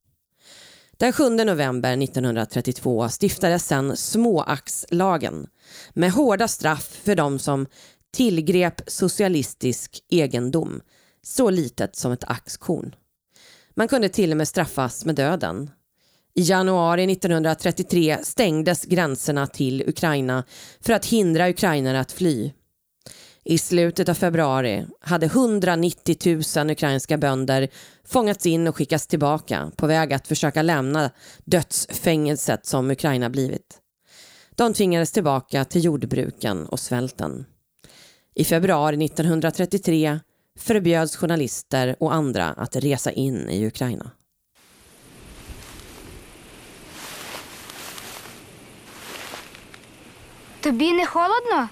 Den 0.98 1.14
7 1.14 1.30
november 1.30 2.04
1932 2.04 3.10
stiftades 3.10 3.68
sedan 3.68 3.98
småaxlagen 3.98 5.48
med 5.94 6.12
hårda 6.12 6.48
straff 6.48 7.00
för 7.04 7.16
de 7.16 7.40
som 7.40 7.68
tillgrep 8.14 8.82
socialistisk 8.88 10.00
egendom 10.10 10.82
så 11.24 11.50
litet 11.50 11.96
som 11.96 12.12
ett 12.12 12.24
axkorn. 12.24 12.96
Man 13.76 13.88
kunde 13.88 14.10
till 14.10 14.32
och 14.32 14.38
med 14.38 14.48
straffas 14.48 15.06
med 15.06 15.16
döden. 15.16 15.70
I 16.34 16.42
januari 16.42 17.12
1933 17.12 18.18
stängdes 18.24 18.86
gränserna 18.86 19.48
till 19.48 19.84
Ukraina 19.88 20.44
för 20.82 20.94
att 20.94 21.06
hindra 21.06 21.50
ukrainare 21.50 22.00
att 22.00 22.12
fly. 22.12 22.52
I 23.45 23.59
slutet 23.59 24.09
av 24.09 24.15
februari 24.15 24.87
hade 25.01 25.27
190 25.27 26.17
000 26.57 26.71
ukrainska 26.71 27.19
bönder 27.19 27.69
fångats 28.05 28.47
in 28.47 28.69
och 28.69 28.77
skickats 28.77 29.07
tillbaka 29.07 29.71
på 29.77 29.87
väg 29.87 30.13
att 30.13 30.29
försöka 30.29 30.63
lämna 30.63 31.11
dödsfängelset 31.45 32.67
som 32.67 32.91
Ukraina 32.91 33.31
blivit. 33.31 33.79
De 34.55 34.75
tvingades 34.75 35.13
tillbaka 35.13 35.65
till 35.65 35.85
jordbruken 35.85 36.67
och 36.67 36.81
svälten. 36.81 37.45
I 38.35 38.45
februari 38.45 39.05
1933 39.05 40.21
förbjöds 40.59 41.17
journalister 41.17 41.97
och 42.01 42.15
andra 42.15 42.47
att 42.47 42.77
resa 42.77 43.13
in 43.13 43.49
i 43.49 43.67
Ukraina. 43.67 44.11
Тобі 50.61 50.93
не 50.93 51.07
холодно? 51.07 51.69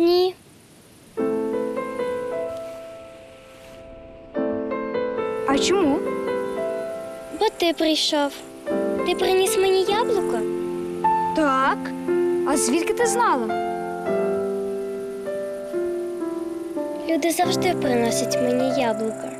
Ні. 0.00 0.34
А 5.48 5.58
чому? 5.58 5.98
Бо 7.40 7.46
ти 7.56 7.72
прийшов. 7.72 8.32
Ти 9.06 9.14
приніс 9.14 9.56
мені 9.56 9.82
яблуко? 9.82 10.38
Так. 11.36 11.78
А 12.48 12.56
звідки 12.56 12.94
ти 12.94 13.06
знала? 13.06 13.46
Люди 17.08 17.30
завжди 17.30 17.74
приносять 17.74 18.42
мені 18.42 18.80
яблука. 18.80 19.39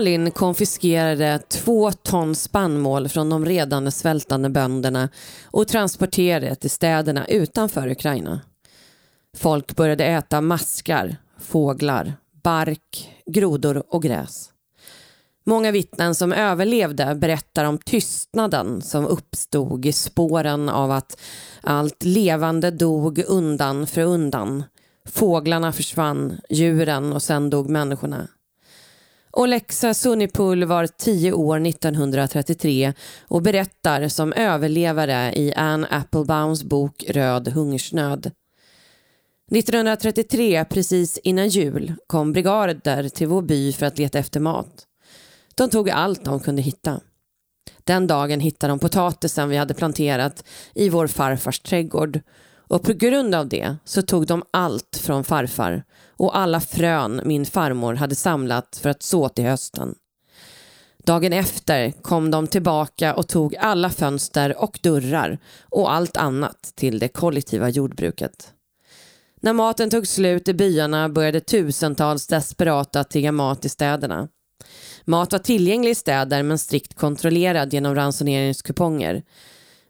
Stalin 0.00 0.30
konfiskerade 0.30 1.40
två 1.48 1.92
ton 1.92 2.34
spannmål 2.34 3.08
från 3.08 3.30
de 3.30 3.44
redan 3.44 3.92
svältande 3.92 4.48
bönderna 4.48 5.08
och 5.44 5.68
transporterade 5.68 6.48
det 6.48 6.54
till 6.54 6.70
städerna 6.70 7.26
utanför 7.26 7.88
Ukraina. 7.88 8.40
Folk 9.36 9.76
började 9.76 10.04
äta 10.04 10.40
maskar, 10.40 11.16
fåglar, 11.40 12.12
bark, 12.42 13.10
grodor 13.26 13.82
och 13.88 14.02
gräs. 14.02 14.50
Många 15.44 15.70
vittnen 15.70 16.14
som 16.14 16.32
överlevde 16.32 17.14
berättar 17.14 17.64
om 17.64 17.78
tystnaden 17.78 18.82
som 18.82 19.06
uppstod 19.06 19.86
i 19.86 19.92
spåren 19.92 20.68
av 20.68 20.90
att 20.90 21.20
allt 21.60 22.04
levande 22.04 22.70
dog 22.70 23.18
undan 23.28 23.86
för 23.86 24.02
undan. 24.02 24.64
Fåglarna 25.08 25.72
försvann, 25.72 26.40
djuren 26.50 27.12
och 27.12 27.22
sen 27.22 27.50
dog 27.50 27.68
människorna. 27.68 28.28
Olexa 29.32 29.94
Sunipul 29.94 30.64
var 30.64 30.86
tio 30.86 31.32
år 31.32 31.66
1933 31.66 32.92
och 33.28 33.42
berättar 33.42 34.08
som 34.08 34.32
överlevare 34.32 35.32
i 35.36 35.52
Anne 35.54 35.86
Applebaums 35.90 36.62
bok 36.62 37.04
Röd 37.08 37.48
hungersnöd. 37.48 38.32
1933, 39.52 40.64
precis 40.64 41.18
innan 41.18 41.48
jul, 41.48 41.94
kom 42.06 42.32
brigader 42.32 43.08
till 43.08 43.26
vår 43.26 43.42
by 43.42 43.72
för 43.72 43.86
att 43.86 43.98
leta 43.98 44.18
efter 44.18 44.40
mat. 44.40 44.86
De 45.54 45.70
tog 45.70 45.90
allt 45.90 46.24
de 46.24 46.40
kunde 46.40 46.62
hitta. 46.62 47.00
Den 47.84 48.06
dagen 48.06 48.40
hittade 48.40 48.72
de 48.72 48.78
potatisen 48.78 49.48
vi 49.48 49.56
hade 49.56 49.74
planterat 49.74 50.44
i 50.74 50.88
vår 50.88 51.06
farfars 51.06 51.60
trädgård 51.60 52.20
och 52.70 52.82
på 52.82 52.92
grund 52.92 53.34
av 53.34 53.48
det 53.48 53.76
så 53.84 54.02
tog 54.02 54.26
de 54.26 54.42
allt 54.50 55.00
från 55.02 55.24
farfar 55.24 55.84
och 56.20 56.38
alla 56.38 56.60
frön 56.60 57.20
min 57.24 57.46
farmor 57.46 57.94
hade 57.94 58.14
samlat 58.14 58.80
för 58.82 58.90
att 58.90 59.02
så 59.02 59.28
till 59.28 59.44
hösten. 59.44 59.94
Dagen 61.04 61.32
efter 61.32 61.90
kom 61.90 62.30
de 62.30 62.46
tillbaka 62.46 63.14
och 63.14 63.28
tog 63.28 63.56
alla 63.56 63.90
fönster 63.90 64.62
och 64.62 64.78
dörrar 64.82 65.38
och 65.68 65.92
allt 65.92 66.16
annat 66.16 66.72
till 66.74 66.98
det 66.98 67.08
kollektiva 67.08 67.68
jordbruket. 67.68 68.52
När 69.40 69.52
maten 69.52 69.90
tog 69.90 70.06
slut 70.06 70.48
i 70.48 70.54
byarna 70.54 71.08
började 71.08 71.40
tusentals 71.40 72.26
desperata 72.26 73.04
tigga 73.04 73.32
mat 73.32 73.64
i 73.64 73.68
städerna. 73.68 74.28
Mat 75.04 75.32
var 75.32 75.38
tillgänglig 75.38 75.90
i 75.90 75.94
städer 75.94 76.42
men 76.42 76.58
strikt 76.58 76.94
kontrollerad 76.94 77.72
genom 77.72 77.94
ransoneringskuponger. 77.94 79.22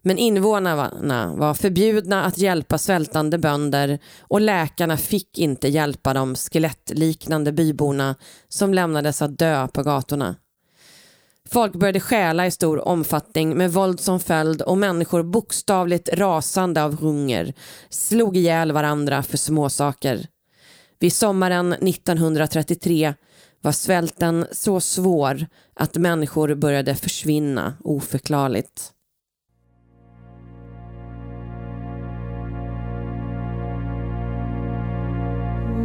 Men 0.01 0.17
invånarna 0.17 1.33
var 1.35 1.53
förbjudna 1.53 2.23
att 2.23 2.37
hjälpa 2.37 2.77
svältande 2.77 3.37
bönder 3.37 3.99
och 4.19 4.41
läkarna 4.41 4.97
fick 4.97 5.37
inte 5.37 5.67
hjälpa 5.67 6.13
de 6.13 6.35
skelettliknande 6.35 7.51
byborna 7.51 8.15
som 8.49 8.73
lämnades 8.73 9.21
att 9.21 9.37
dö 9.37 9.67
på 9.67 9.83
gatorna. 9.83 10.35
Folk 11.49 11.73
började 11.73 11.99
stjäla 11.99 12.47
i 12.47 12.51
stor 12.51 12.87
omfattning 12.87 13.57
med 13.57 13.73
våld 13.73 13.99
som 13.99 14.19
följd 14.19 14.61
och 14.61 14.77
människor 14.77 15.23
bokstavligt 15.23 16.09
rasande 16.13 16.83
av 16.83 17.01
hunger 17.01 17.53
slog 17.89 18.37
ihjäl 18.37 18.71
varandra 18.71 19.23
för 19.23 19.37
småsaker. 19.37 20.27
Vid 20.99 21.13
sommaren 21.13 21.73
1933 21.73 23.13
var 23.61 23.71
svälten 23.71 24.45
så 24.51 24.79
svår 24.79 25.47
att 25.73 25.95
människor 25.95 26.55
började 26.55 26.95
försvinna 26.95 27.73
oförklarligt. 27.83 28.93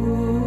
Ooh. 0.07 0.46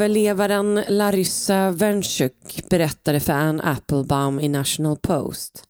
Överlevaren 0.00 0.84
Larissa 0.88 1.70
Wernchuk 1.70 2.68
berättade 2.70 3.20
för 3.20 3.32
Anne 3.32 3.62
Applebaum 3.62 4.40
i 4.40 4.48
National 4.48 4.96
Post. 4.96 5.64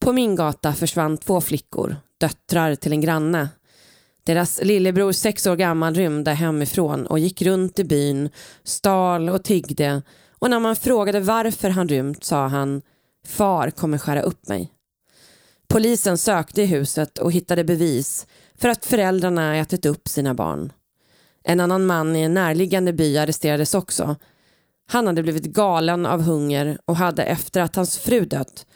På 0.00 0.12
min 0.12 0.36
gata 0.36 0.72
försvann 0.72 1.18
två 1.18 1.40
flickor, 1.40 1.96
döttrar 2.18 2.74
till 2.74 2.92
en 2.92 3.00
granne. 3.00 3.48
Deras 4.24 4.60
lillebror, 4.62 5.12
sex 5.12 5.46
år 5.46 5.56
gammal, 5.56 5.94
rymde 5.94 6.30
hemifrån 6.30 7.06
och 7.06 7.18
gick 7.18 7.42
runt 7.42 7.78
i 7.78 7.84
byn, 7.84 8.30
stal 8.64 9.28
och 9.28 9.44
tiggde 9.44 10.02
och 10.38 10.50
när 10.50 10.60
man 10.60 10.76
frågade 10.76 11.20
varför 11.20 11.68
han 11.68 11.88
rymt 11.88 12.24
sa 12.24 12.46
han 12.46 12.82
Far 13.26 13.70
kommer 13.70 13.98
skära 13.98 14.22
upp 14.22 14.48
mig. 14.48 14.72
Polisen 15.68 16.18
sökte 16.18 16.62
i 16.62 16.66
huset 16.66 17.18
och 17.18 17.32
hittade 17.32 17.64
bevis 17.64 18.26
för 18.58 18.68
att 18.68 18.84
föräldrarna 18.86 19.56
ätit 19.56 19.86
upp 19.86 20.08
sina 20.08 20.34
barn. 20.34 20.72
En 21.44 21.60
annan 21.60 21.86
man 21.86 22.16
i 22.16 22.20
en 22.20 22.34
närliggande 22.34 22.92
by 22.92 23.18
arresterades 23.18 23.74
också. 23.74 24.16
Han 24.88 25.06
hade 25.06 25.22
blivit 25.22 25.44
galen 25.44 26.06
av 26.06 26.22
hunger 26.22 26.78
och 26.84 26.96
hade 26.96 27.22
efter 27.22 27.60
att 27.60 27.76
hans 27.76 27.98
fru 27.98 28.24
dött 28.24 28.66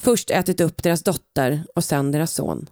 först 0.00 0.30
ätit 0.30 0.60
upp 0.60 0.82
deras 0.82 1.02
dotter 1.02 1.64
och 1.74 1.84
sen 1.84 2.12
deras 2.12 2.32
son. 2.32 2.68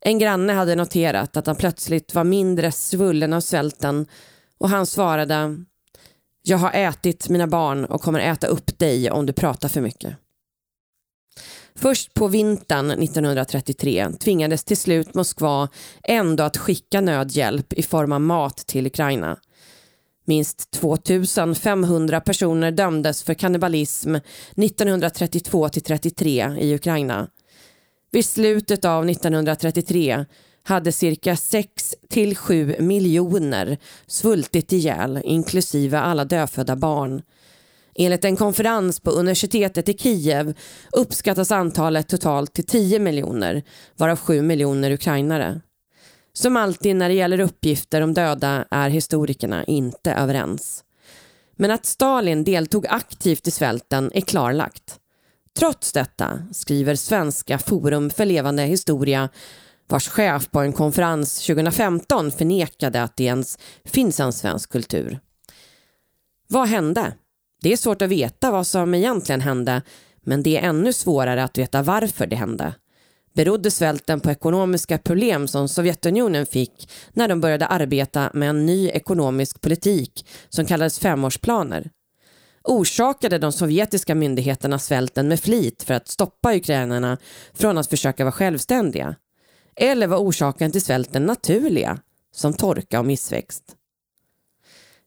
En 0.00 0.18
granne 0.18 0.52
hade 0.52 0.74
noterat 0.74 1.36
att 1.36 1.46
han 1.46 1.56
plötsligt 1.56 2.14
var 2.14 2.24
mindre 2.24 2.72
svullen 2.72 3.32
av 3.32 3.40
svälten 3.40 4.06
och 4.58 4.68
han 4.68 4.86
svarade 4.86 5.64
Jag 6.42 6.58
har 6.58 6.72
ätit 6.72 7.28
mina 7.28 7.46
barn 7.46 7.84
och 7.84 8.02
kommer 8.02 8.20
äta 8.20 8.46
upp 8.46 8.78
dig 8.78 9.10
om 9.10 9.26
du 9.26 9.32
pratar 9.32 9.68
för 9.68 9.80
mycket. 9.80 10.16
Först 11.80 12.14
på 12.14 12.28
vintern 12.28 12.90
1933 12.90 14.10
tvingades 14.20 14.64
till 14.64 14.76
slut 14.76 15.14
Moskva 15.14 15.68
ändå 16.04 16.44
att 16.44 16.56
skicka 16.56 17.00
nödhjälp 17.00 17.72
i 17.72 17.82
form 17.82 18.12
av 18.12 18.20
mat 18.20 18.56
till 18.56 18.86
Ukraina. 18.86 19.36
Minst 20.24 20.70
2500 20.70 22.20
personer 22.20 22.70
dömdes 22.70 23.22
för 23.22 23.34
kannibalism 23.34 24.14
1932 24.56 25.68
33 25.68 26.54
i 26.58 26.74
Ukraina. 26.74 27.28
Vid 28.10 28.24
slutet 28.24 28.84
av 28.84 29.10
1933 29.10 30.24
hade 30.62 30.92
cirka 30.92 31.36
6 31.36 31.94
till 32.08 32.36
7 32.36 32.76
miljoner 32.78 33.78
svultit 34.06 34.72
ihjäl 34.72 35.20
inklusive 35.24 35.98
alla 35.98 36.24
dödfödda 36.24 36.76
barn. 36.76 37.22
Enligt 37.94 38.24
en 38.24 38.36
konferens 38.36 39.00
på 39.00 39.10
universitetet 39.10 39.88
i 39.88 39.98
Kiev 39.98 40.54
uppskattas 40.92 41.50
antalet 41.50 42.08
totalt 42.08 42.52
till 42.52 42.66
10 42.66 42.98
miljoner, 42.98 43.62
varav 43.96 44.16
7 44.16 44.42
miljoner 44.42 44.90
ukrainare. 44.90 45.60
Som 46.32 46.56
alltid 46.56 46.96
när 46.96 47.08
det 47.08 47.14
gäller 47.14 47.40
uppgifter 47.40 48.00
om 48.00 48.14
döda 48.14 48.64
är 48.70 48.90
historikerna 48.90 49.64
inte 49.64 50.12
överens. 50.12 50.84
Men 51.56 51.70
att 51.70 51.86
Stalin 51.86 52.44
deltog 52.44 52.86
aktivt 52.86 53.46
i 53.46 53.50
svälten 53.50 54.10
är 54.14 54.20
klarlagt. 54.20 54.96
Trots 55.58 55.92
detta 55.92 56.42
skriver 56.52 56.94
Svenska 56.94 57.58
Forum 57.58 58.10
för 58.10 58.24
levande 58.24 58.62
historia 58.62 59.28
vars 59.88 60.08
chef 60.08 60.50
på 60.50 60.60
en 60.60 60.72
konferens 60.72 61.46
2015 61.46 62.30
förnekade 62.30 63.02
att 63.02 63.16
det 63.16 63.24
ens 63.24 63.58
finns 63.84 64.20
en 64.20 64.32
svensk 64.32 64.72
kultur. 64.72 65.18
Vad 66.48 66.68
hände? 66.68 67.12
Det 67.60 67.72
är 67.72 67.76
svårt 67.76 68.02
att 68.02 68.08
veta 68.08 68.50
vad 68.50 68.66
som 68.66 68.94
egentligen 68.94 69.40
hände 69.40 69.82
men 70.22 70.42
det 70.42 70.56
är 70.56 70.68
ännu 70.68 70.92
svårare 70.92 71.44
att 71.44 71.58
veta 71.58 71.82
varför 71.82 72.26
det 72.26 72.36
hände. 72.36 72.74
Berodde 73.34 73.70
svälten 73.70 74.20
på 74.20 74.30
ekonomiska 74.30 74.98
problem 74.98 75.48
som 75.48 75.68
Sovjetunionen 75.68 76.46
fick 76.46 76.90
när 77.12 77.28
de 77.28 77.40
började 77.40 77.66
arbeta 77.66 78.30
med 78.34 78.50
en 78.50 78.66
ny 78.66 78.88
ekonomisk 78.88 79.60
politik 79.60 80.26
som 80.48 80.66
kallades 80.66 80.98
femårsplaner? 80.98 81.90
Orsakade 82.64 83.38
de 83.38 83.52
sovjetiska 83.52 84.14
myndigheterna 84.14 84.78
svälten 84.78 85.28
med 85.28 85.40
flit 85.40 85.82
för 85.82 85.94
att 85.94 86.08
stoppa 86.08 86.56
ukrainarna 86.56 87.18
från 87.54 87.78
att 87.78 87.90
försöka 87.90 88.24
vara 88.24 88.32
självständiga? 88.32 89.14
Eller 89.76 90.06
var 90.06 90.18
orsaken 90.18 90.72
till 90.72 90.82
svälten 90.82 91.26
naturliga, 91.26 91.98
som 92.34 92.52
torka 92.54 92.98
och 92.98 93.06
missväxt? 93.06 93.76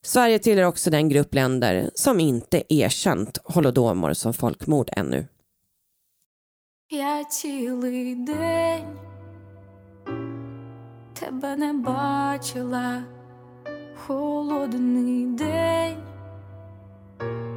Sverige 0.03 0.39
tillhör 0.39 0.65
också 0.65 0.91
den 0.91 1.09
grupp 1.09 1.35
länder 1.35 1.91
som 1.95 2.21
inte 2.21 2.63
erkänt 2.75 3.39
holodomor 3.45 4.13
som 4.13 4.35
folkmord 4.35 4.91
ännu. 4.97 5.27
Я 6.91 7.25
цілий 7.25 8.15
день 8.15 8.99
тебе 11.15 11.57
не 11.57 11.73
бачила, 11.73 13.03
холодний 14.07 15.37
день, 15.37 16.03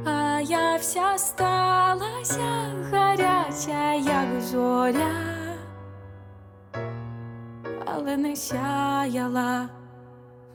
а 0.06 0.40
я 0.40 0.76
вся 0.78 1.18
сталася 1.18 2.74
гаряча, 2.90 3.94
як 3.94 4.40
зоря, 4.40 5.16
але 7.86 8.16
не 8.16 8.36
сяяла, 8.36 9.68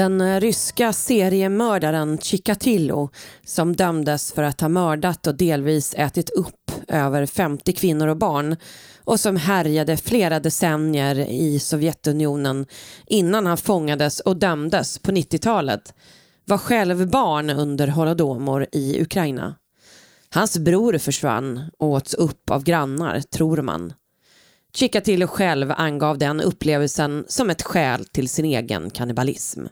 Den 0.00 0.20
eh, 0.20 0.40
ryska 0.40 0.92
seriemördaren 0.92 2.18
Chikatilo 2.18 3.10
som 3.44 3.76
dömdes 3.76 4.32
för 4.32 4.42
att 4.42 4.60
ha 4.60 4.68
mördat 4.68 5.26
och 5.26 5.34
delvis 5.34 5.94
ätit 5.94 6.30
upp 6.30 6.72
över 6.88 7.26
50 7.26 7.72
kvinnor 7.72 8.08
och 8.08 8.16
barn 8.16 8.56
och 9.04 9.20
som 9.20 9.36
härjade 9.36 9.96
flera 9.96 10.40
decennier 10.40 11.18
i 11.18 11.58
Sovjetunionen 11.58 12.66
innan 13.06 13.46
han 13.46 13.56
fångades 13.56 14.20
och 14.20 14.36
dömdes 14.36 14.98
på 14.98 15.10
90-talet 15.10 15.94
var 16.44 16.58
själv 16.58 17.10
barn 17.10 17.50
under 17.50 17.88
holodomor 17.88 18.66
i 18.72 19.02
Ukraina. 19.02 19.54
Hans 20.30 20.58
bror 20.58 20.98
försvann 20.98 21.70
och 21.78 21.88
åts 21.88 22.14
upp 22.14 22.50
av 22.50 22.64
grannar, 22.64 23.20
tror 23.20 23.62
man. 23.62 23.92
Chikatilo 24.74 25.26
själv 25.26 25.72
angav 25.72 26.18
den 26.18 26.40
upplevelsen 26.40 27.24
som 27.28 27.50
ett 27.50 27.62
skäl 27.62 28.04
till 28.04 28.28
sin 28.28 28.44
egen 28.44 28.90
kannibalism. 28.90 29.66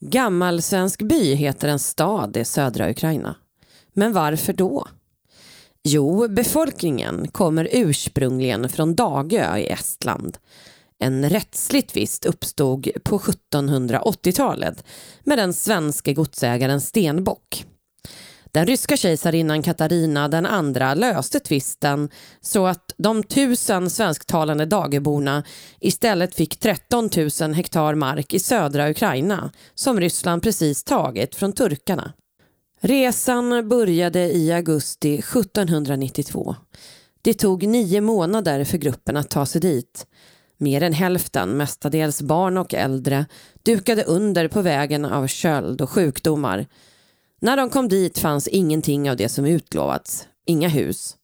Gammalsvensk 0.00 1.02
by 1.02 1.34
heter 1.34 1.68
en 1.68 1.78
stad 1.78 2.36
i 2.36 2.44
södra 2.44 2.90
Ukraina. 2.90 3.36
Men 3.92 4.12
varför 4.12 4.52
då? 4.52 4.88
Jo, 5.84 6.28
befolkningen 6.28 7.28
kommer 7.28 7.68
ursprungligen 7.72 8.68
från 8.68 8.94
Dagö 8.94 9.56
i 9.56 9.66
Estland. 9.66 10.38
En 10.98 11.30
rättslig 11.30 11.88
tvist 11.88 12.26
uppstod 12.26 12.88
på 13.04 13.18
1780-talet 13.18 14.84
med 15.24 15.38
den 15.38 15.52
svenska 15.52 16.12
godsägaren 16.12 16.80
Stenbock. 16.80 17.66
Den 18.58 18.66
ryska 18.66 18.96
kejsarinnan 18.96 19.62
Katarina 19.62 20.28
den 20.28 20.46
andra 20.46 20.94
löste 20.94 21.40
tvisten 21.40 22.08
så 22.40 22.66
att 22.66 22.94
de 22.96 23.22
tusen 23.22 23.90
svensktalande 23.90 24.66
dagerborna 24.66 25.44
istället 25.80 26.34
fick 26.34 26.60
13 26.60 27.10
000 27.40 27.54
hektar 27.54 27.94
mark 27.94 28.34
i 28.34 28.38
södra 28.38 28.90
Ukraina 28.90 29.50
som 29.74 30.00
Ryssland 30.00 30.42
precis 30.42 30.84
tagit 30.84 31.34
från 31.34 31.52
turkarna. 31.52 32.12
Resan 32.80 33.68
började 33.68 34.36
i 34.36 34.52
augusti 34.52 35.14
1792. 35.14 36.56
Det 37.22 37.34
tog 37.34 37.66
nio 37.66 38.00
månader 38.00 38.64
för 38.64 38.78
gruppen 38.78 39.16
att 39.16 39.30
ta 39.30 39.46
sig 39.46 39.60
dit. 39.60 40.06
Mer 40.56 40.82
än 40.82 40.92
hälften, 40.92 41.56
mestadels 41.56 42.22
barn 42.22 42.58
och 42.58 42.74
äldre, 42.74 43.26
dukade 43.62 44.04
under 44.04 44.48
på 44.48 44.62
vägen 44.62 45.04
av 45.04 45.26
köld 45.26 45.80
och 45.80 45.90
sjukdomar. 45.90 46.66
När 47.40 47.56
de 47.56 47.70
kom 47.70 47.88
dit 47.88 48.18
fanns 48.18 48.48
ingenting 48.48 49.10
av 49.10 49.16
det 49.16 49.28
som 49.28 49.44
utlovats. 49.44 50.26
Inga 50.46 50.68
hus. 50.68 51.16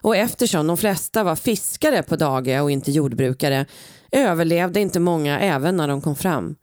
Och 0.00 0.16
eftersom 0.16 0.66
de 0.66 0.76
flesta 0.76 1.24
var 1.24 1.36
fiskare 1.36 2.02
på 2.02 2.16
Dagö 2.16 2.60
och 2.60 2.70
inte 2.70 2.90
jordbrukare 2.90 3.66
överlevde 4.12 4.80
inte 4.80 5.00
många 5.00 5.40
även 5.40 5.76
när 5.76 5.88
de 5.88 6.00
kom 6.00 6.16
fram. 6.16 6.56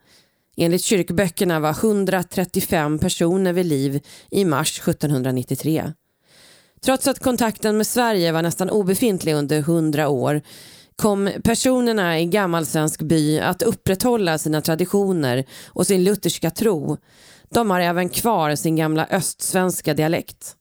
Enligt 0.56 0.82
kyrkböckerna 0.82 1.60
var 1.60 1.70
135 1.70 2.98
personer 2.98 3.52
vid 3.52 3.66
liv 3.66 4.00
i 4.30 4.44
mars 4.44 4.80
1793. 4.80 5.92
Trots 6.80 7.08
att 7.08 7.18
kontakten 7.18 7.76
med 7.76 7.86
Sverige 7.86 8.32
var 8.32 8.42
nästan 8.42 8.70
obefintlig 8.70 9.34
under 9.34 9.60
hundra 9.60 10.08
år 10.08 10.42
kom 10.96 11.30
personerna 11.44 12.20
i 12.20 12.26
gammalsvensk 12.26 13.02
by 13.02 13.38
att 13.38 13.62
upprätthålla 13.62 14.38
sina 14.38 14.60
traditioner 14.60 15.44
och 15.66 15.86
sin 15.86 16.04
lutherska 16.04 16.50
tro. 16.50 16.96
De 17.50 17.70
har 17.70 17.80
även 17.80 18.08
kvar 18.08 18.54
sin 18.54 18.76
gamla 18.76 19.06
östsvenska 19.10 19.94
dialekt. 19.94 20.54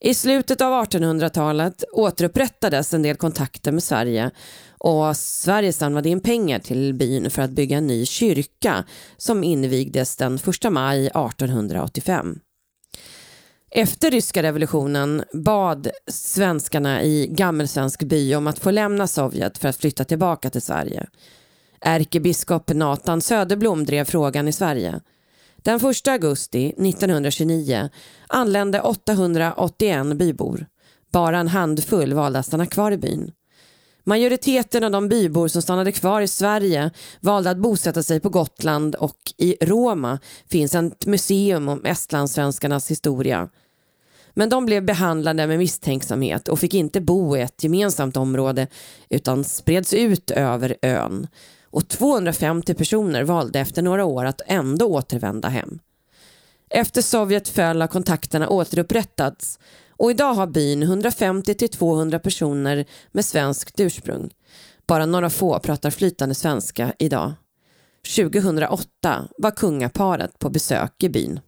I 0.00 0.14
slutet 0.14 0.60
av 0.60 0.84
1800-talet 0.84 1.84
återupprättades 1.92 2.94
en 2.94 3.02
del 3.02 3.16
kontakter 3.16 3.72
med 3.72 3.82
Sverige 3.82 4.30
och 4.78 5.16
Sverige 5.16 5.72
samlade 5.72 6.08
in 6.08 6.20
pengar 6.20 6.58
till 6.58 6.94
byn 6.94 7.30
för 7.30 7.42
att 7.42 7.50
bygga 7.50 7.76
en 7.76 7.86
ny 7.86 8.06
kyrka 8.06 8.84
som 9.16 9.44
invigdes 9.44 10.16
den 10.16 10.34
1 10.34 10.72
maj 10.72 11.06
1885. 11.06 12.38
Efter 13.70 14.10
ryska 14.10 14.42
revolutionen 14.42 15.24
bad 15.32 15.88
svenskarna 16.10 17.02
i 17.02 17.26
Gammelsvensk 17.26 18.02
by 18.02 18.34
om 18.34 18.46
att 18.46 18.58
få 18.58 18.70
lämna 18.70 19.06
Sovjet 19.06 19.58
för 19.58 19.68
att 19.68 19.76
flytta 19.76 20.04
tillbaka 20.04 20.50
till 20.50 20.62
Sverige. 20.62 21.06
Ärkebiskop 21.80 22.70
Nathan 22.74 23.20
Söderblom 23.20 23.84
drev 23.84 24.04
frågan 24.04 24.48
i 24.48 24.52
Sverige. 24.52 25.00
Den 25.66 25.80
1 25.90 26.08
augusti 26.08 26.66
1929 26.66 27.88
anlände 28.26 28.80
881 28.80 30.16
bybor. 30.16 30.66
Bara 31.12 31.38
en 31.38 31.48
handfull 31.48 32.14
valde 32.14 32.38
att 32.38 32.46
stanna 32.46 32.66
kvar 32.66 32.92
i 32.92 32.96
byn. 32.96 33.32
Majoriteten 34.04 34.84
av 34.84 34.90
de 34.90 35.08
bybor 35.08 35.48
som 35.48 35.62
stannade 35.62 35.92
kvar 35.92 36.20
i 36.20 36.28
Sverige 36.28 36.90
valde 37.20 37.50
att 37.50 37.58
bosätta 37.58 38.02
sig 38.02 38.20
på 38.20 38.28
Gotland 38.28 38.94
och 38.94 39.16
i 39.36 39.56
Roma 39.60 40.18
finns 40.50 40.74
ett 40.74 41.06
museum 41.06 41.68
om 41.68 41.84
estlandssvenskarnas 41.84 42.90
historia. 42.90 43.48
Men 44.34 44.48
de 44.48 44.66
blev 44.66 44.84
behandlade 44.84 45.46
med 45.46 45.58
misstänksamhet 45.58 46.48
och 46.48 46.58
fick 46.58 46.74
inte 46.74 47.00
bo 47.00 47.36
i 47.36 47.40
ett 47.40 47.64
gemensamt 47.64 48.16
område 48.16 48.66
utan 49.08 49.44
spreds 49.44 49.94
ut 49.94 50.30
över 50.30 50.76
ön. 50.82 51.26
Och 51.76 51.88
250 51.88 52.74
personer 52.74 53.22
valde 53.24 53.60
efter 53.60 53.82
några 53.82 54.04
år 54.04 54.24
att 54.24 54.40
ändå 54.46 54.86
återvända 54.86 55.48
hem. 55.48 55.78
Efter 56.70 57.02
Sovjet 57.02 57.48
föll 57.48 57.80
har 57.80 57.88
kontakterna 57.88 58.48
återupprättats 58.48 59.58
och 59.90 60.10
idag 60.10 60.34
har 60.34 60.46
byn 60.46 60.84
150-200 60.84 62.18
personer 62.18 62.84
med 63.12 63.24
svenskt 63.24 63.80
ursprung. 63.80 64.30
Bara 64.86 65.06
några 65.06 65.30
få 65.30 65.58
pratar 65.58 65.90
flytande 65.90 66.34
svenska 66.34 66.92
idag. 66.98 67.32
2008 68.16 69.28
var 69.38 69.50
kungaparet 69.50 70.38
på 70.38 70.50
besök 70.50 71.02
i 71.02 71.08
byn. 71.08 71.40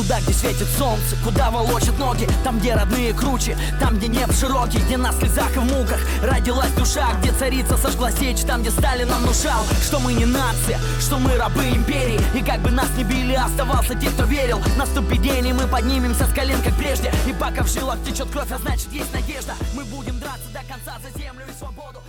Туда, 0.00 0.18
где 0.22 0.32
светит 0.32 0.66
солнце, 0.78 1.14
куда 1.22 1.50
волочат 1.50 1.98
ноги 1.98 2.26
Там, 2.42 2.58
где 2.58 2.74
родные 2.74 3.12
круче, 3.12 3.54
там, 3.78 3.98
где 3.98 4.08
небо 4.08 4.32
широкий 4.32 4.78
Где 4.78 4.96
на 4.96 5.12
слезах 5.12 5.54
и 5.54 5.58
в 5.58 5.64
муках 5.64 6.00
родилась 6.22 6.70
душа 6.70 7.12
Где 7.20 7.32
царица 7.32 7.76
сожгла 7.76 8.10
сечь, 8.10 8.40
там, 8.40 8.62
где 8.62 8.70
Сталин 8.70 9.08
нам 9.08 9.22
внушал 9.24 9.62
Что 9.84 10.00
мы 10.00 10.14
не 10.14 10.24
нация, 10.24 10.78
что 11.00 11.18
мы 11.18 11.36
рабы 11.36 11.64
империи 11.64 12.18
И 12.34 12.42
как 12.42 12.60
бы 12.60 12.70
нас 12.70 12.88
не 12.96 13.04
били, 13.04 13.34
оставался 13.34 13.94
те, 13.94 14.08
кто 14.08 14.24
верил 14.24 14.60
В 14.60 14.78
наступлении 14.78 15.52
мы 15.52 15.66
поднимемся 15.66 16.24
с 16.24 16.32
колен, 16.32 16.62
как 16.62 16.74
прежде 16.76 17.12
И 17.28 17.34
пока 17.34 17.62
в 17.62 17.70
жилах 17.70 17.98
течет 18.02 18.30
кровь, 18.30 18.50
а 18.52 18.56
значит 18.56 18.90
есть 18.92 19.12
надежда 19.12 19.52
Мы 19.74 19.84
будем 19.84 20.18
драться 20.18 20.48
до 20.54 20.60
конца 20.60 20.98
за 21.04 21.18
землю 21.20 21.44
и 21.46 21.58
свободу. 21.58 22.00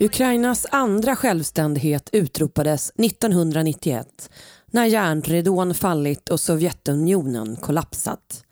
Ukrainas 0.00 0.64
andra 0.70 1.16
självständighet 1.16 2.08
utropades 2.12 2.92
1991 2.96 4.30
när 4.70 4.86
järnridån 4.86 5.74
fallit 5.74 6.28
och 6.28 6.40
Sovjetunionen 6.40 7.56
kollapsat. 7.56 8.44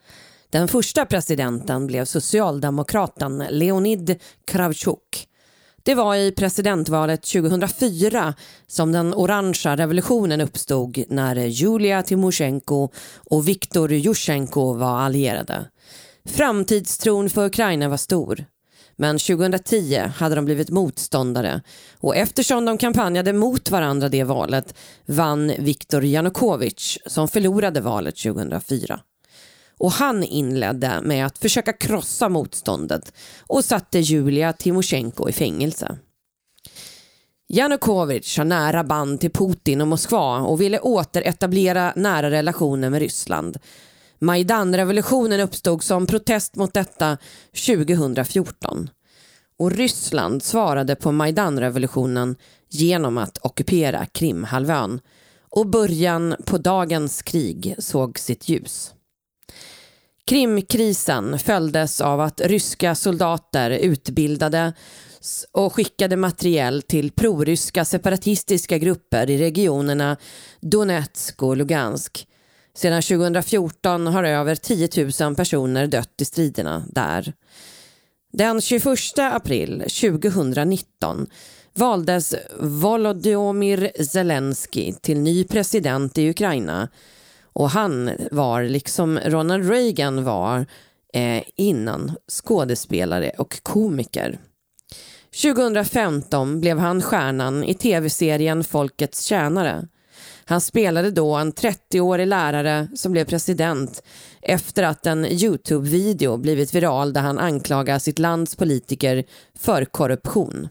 Den 0.51 0.69
första 0.69 1.07
presidenten 1.07 1.87
blev 1.87 2.05
socialdemokraten 2.05 3.45
Leonid 3.51 4.19
Kravchuk. 4.47 5.29
Det 5.83 5.95
var 5.95 6.17
i 6.17 6.33
presidentvalet 6.33 7.23
2004 7.23 8.35
som 8.67 8.93
den 8.93 9.15
orangea 9.15 9.77
revolutionen 9.77 10.41
uppstod 10.41 11.05
när 11.09 11.37
Julia 11.37 12.03
Timosjenko 12.03 12.89
och 13.31 13.49
Viktor 13.49 13.93
Jusjenko 13.93 14.75
var 14.75 14.99
allierade. 15.01 15.65
Framtidstron 16.25 17.31
för 17.31 17.47
Ukraina 17.47 17.89
var 17.89 17.97
stor. 17.97 18.45
Men 18.97 19.19
2010 19.19 19.97
hade 20.17 20.35
de 20.35 20.45
blivit 20.45 20.71
motståndare 20.71 21.63
och 22.01 22.17
eftersom 22.17 22.65
de 22.65 22.79
kampanjade 22.79 23.33
mot 23.33 23.71
varandra 23.71 24.09
det 24.09 24.25
valet 24.25 24.75
vann 25.07 25.53
Viktor 25.59 26.05
Janukovic 26.05 26.99
som 27.07 27.29
förlorade 27.29 27.81
valet 27.81 28.17
2004. 28.17 29.01
Och 29.79 29.93
han 29.93 30.25
inledde 30.25 31.01
med 31.03 31.27
att 31.27 31.39
försöka 31.39 31.73
krossa 31.73 32.29
motståndet 32.29 33.13
och 33.47 33.65
satte 33.65 33.99
Julia 33.99 34.53
Timosjenko 34.53 35.29
i 35.29 35.33
fängelse. 35.33 35.99
Janukovic 37.49 38.39
har 38.39 38.45
nära 38.45 38.85
band 38.85 39.21
till 39.21 39.31
Putin 39.31 39.81
och 39.81 39.89
Moskva 39.89 40.39
och 40.39 40.61
ville 40.61 40.79
återetablera 40.79 41.93
nära 41.97 42.31
relationer 42.31 42.91
med 42.91 43.01
Ryssland. 43.01 43.59
Majdanrevolutionen 44.19 45.41
uppstod 45.41 45.83
som 45.83 46.07
protest 46.07 46.57
mot 46.57 46.75
detta 46.75 47.19
2014. 47.67 48.91
Och 49.59 49.71
Ryssland 49.71 50.43
svarade 50.43 50.95
på 50.95 51.13
Majdanrevolutionen 51.13 52.37
genom 52.71 53.19
att 53.19 53.39
ockupera 53.39 54.07
Krimhalvön. 54.07 55.01
Och 55.51 55.67
början 55.67 56.35
på 56.45 56.59
dagens 56.59 57.23
krig 57.23 57.75
såg 57.79 58.19
sitt 58.19 58.49
ljus. 58.49 58.95
Krimkrisen 60.27 61.39
följdes 61.39 62.01
av 62.01 62.21
att 62.21 62.41
ryska 62.41 62.95
soldater 62.95 63.71
utbildade 63.71 64.73
och 65.53 65.75
skickade 65.75 66.17
materiell 66.17 66.83
till 66.83 67.11
proryska 67.11 67.85
separatistiska 67.85 68.79
grupper 68.79 69.31
i 69.31 69.39
regionerna 69.39 70.17
Donetsk 70.61 71.43
och 71.43 71.57
Lugansk. 71.57 72.27
Sedan 72.77 73.03
2014 73.03 74.07
har 74.07 74.25
över 74.25 74.55
10 74.55 74.89
000 75.21 75.37
personer 75.37 75.87
dött 75.87 76.21
i 76.21 76.25
striderna 76.25 76.85
där. 76.89 77.33
Den 78.33 78.61
21 78.61 78.87
april 79.19 79.85
2019 80.01 81.27
valdes 81.75 82.35
Volodymyr 82.61 84.03
Zelensky 84.05 84.93
till 84.93 85.21
ny 85.21 85.45
president 85.45 86.19
i 86.19 86.31
Ukraina 86.31 86.89
och 87.43 87.71
han 87.71 88.11
var, 88.31 88.63
liksom 88.63 89.19
Ronald 89.19 89.71
Reagan 89.71 90.25
var 90.25 90.67
eh, 91.13 91.43
innan, 91.57 92.13
skådespelare 92.29 93.31
och 93.39 93.63
komiker. 93.63 94.39
2015 95.43 96.61
blev 96.61 96.79
han 96.79 97.03
stjärnan 97.03 97.65
i 97.65 97.75
tv-serien 97.75 98.65
Folkets 98.65 99.25
tjänare. 99.25 99.89
Han 100.46 100.62
spelade 100.62 101.12
då 101.12 101.36
en 101.36 101.54
30-årig 101.54 102.28
lärare 102.28 102.88
som 102.96 103.12
blev 103.12 103.26
president 103.26 104.04
efter 104.42 104.84
att 104.84 105.06
en 105.06 105.26
Youtube-video 105.26 106.38
blivit 106.38 106.76
viral 106.76 107.14
där 107.14 107.22
han 107.22 107.40
anklagar 107.40 108.00
sitt 108.00 108.20
lands 108.20 108.56
politiker 108.56 109.24
för 109.60 109.86
korruption. 109.86 110.70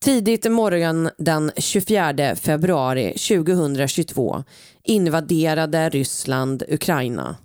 Tidigt 0.00 0.50
morgon 0.52 1.10
den 1.18 1.50
24 1.56 2.36
februari 2.36 3.12
2022 3.12 4.44
invaderade 4.84 5.88
Ryssland 5.88 6.62
Ukraina. 6.68 7.36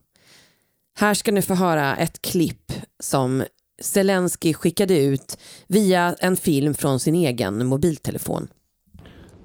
Här 0.96 1.14
ska 1.14 1.32
ni 1.32 1.42
få 1.42 1.54
höra 1.54 1.96
ett 1.96 2.22
klipp 2.22 2.72
som 3.00 3.44
Zelensky 3.82 4.54
skickade 4.54 5.00
ut 5.00 5.38
via 5.68 6.16
en 6.20 6.38
film 6.38 6.74
från 6.74 7.00
sin 7.00 7.16
egen 7.16 7.66
mobiltelefon. 7.66 8.48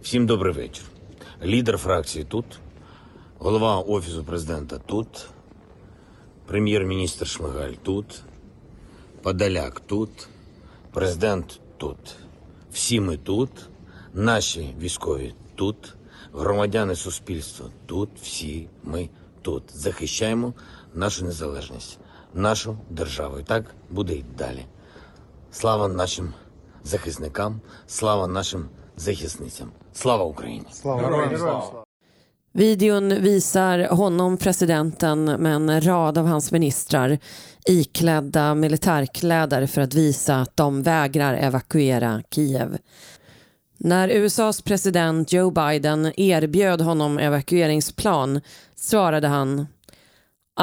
Всім 0.02 0.26
добрий 0.26 0.54
вечір. 0.54 0.84
Лідер 1.45 1.77
фракції 1.77 2.25
тут, 2.25 2.45
голова 3.39 3.79
Офісу 3.79 4.23
президента 4.23 4.77
тут, 4.77 5.27
прем'єр-міністр 6.45 7.27
Шмигаль 7.27 7.73
тут, 7.83 8.21
Подоляк 9.21 9.79
тут, 9.79 10.27
президент 10.93 11.59
тут. 11.77 11.97
Всі 12.71 12.99
ми 12.99 13.17
тут, 13.17 13.49
наші 14.13 14.75
військові 14.79 15.35
тут, 15.55 15.95
громадяни 16.33 16.95
суспільства 16.95 17.65
тут, 17.85 18.09
всі 18.21 18.67
ми 18.83 19.09
тут. 19.41 19.63
Захищаємо 19.73 20.53
нашу 20.93 21.25
незалежність, 21.25 21.99
нашу 22.33 22.77
державу. 22.89 23.39
І 23.39 23.43
так 23.43 23.65
буде 23.89 24.13
й 24.13 24.23
далі. 24.37 24.65
Слава 25.51 25.87
нашим 25.87 26.33
захисникам, 26.83 27.61
слава 27.87 28.27
нашим 28.27 28.69
захисницям. 28.97 29.71
Slava 29.93 30.23
Ukraini! 30.23 30.65
Slava 30.71 31.07
Ukraini! 31.07 31.83
Videon 32.55 33.09
visar 33.09 33.79
honom, 33.79 34.37
presidenten, 34.37 35.25
med 35.25 35.55
en 35.55 35.81
rad 35.81 36.17
av 36.17 36.25
hans 36.25 36.51
ministrar 36.51 37.17
iklädda 37.67 38.55
militärkläder 38.55 39.67
för 39.67 39.81
att 39.81 39.93
visa 39.93 40.35
att 40.35 40.57
de 40.57 40.83
vägrar 40.83 41.33
evakuera 41.33 42.23
Kiev. 42.35 42.77
När 43.77 44.09
USAs 44.09 44.61
president 44.61 45.33
Joe 45.33 45.51
Biden 45.51 46.19
erbjöd 46.19 46.81
honom 46.81 47.19
evakueringsplan 47.19 48.41
svarade 48.75 49.27
han 49.27 49.67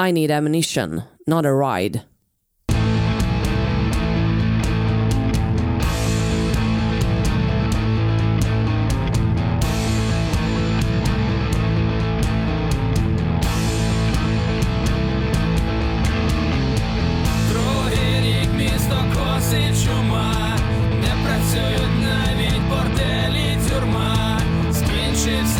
I 0.07 0.11
need 0.11 0.31
ammunition, 0.31 1.01
not 1.27 1.45
a 1.45 1.51
ride. 1.51 1.99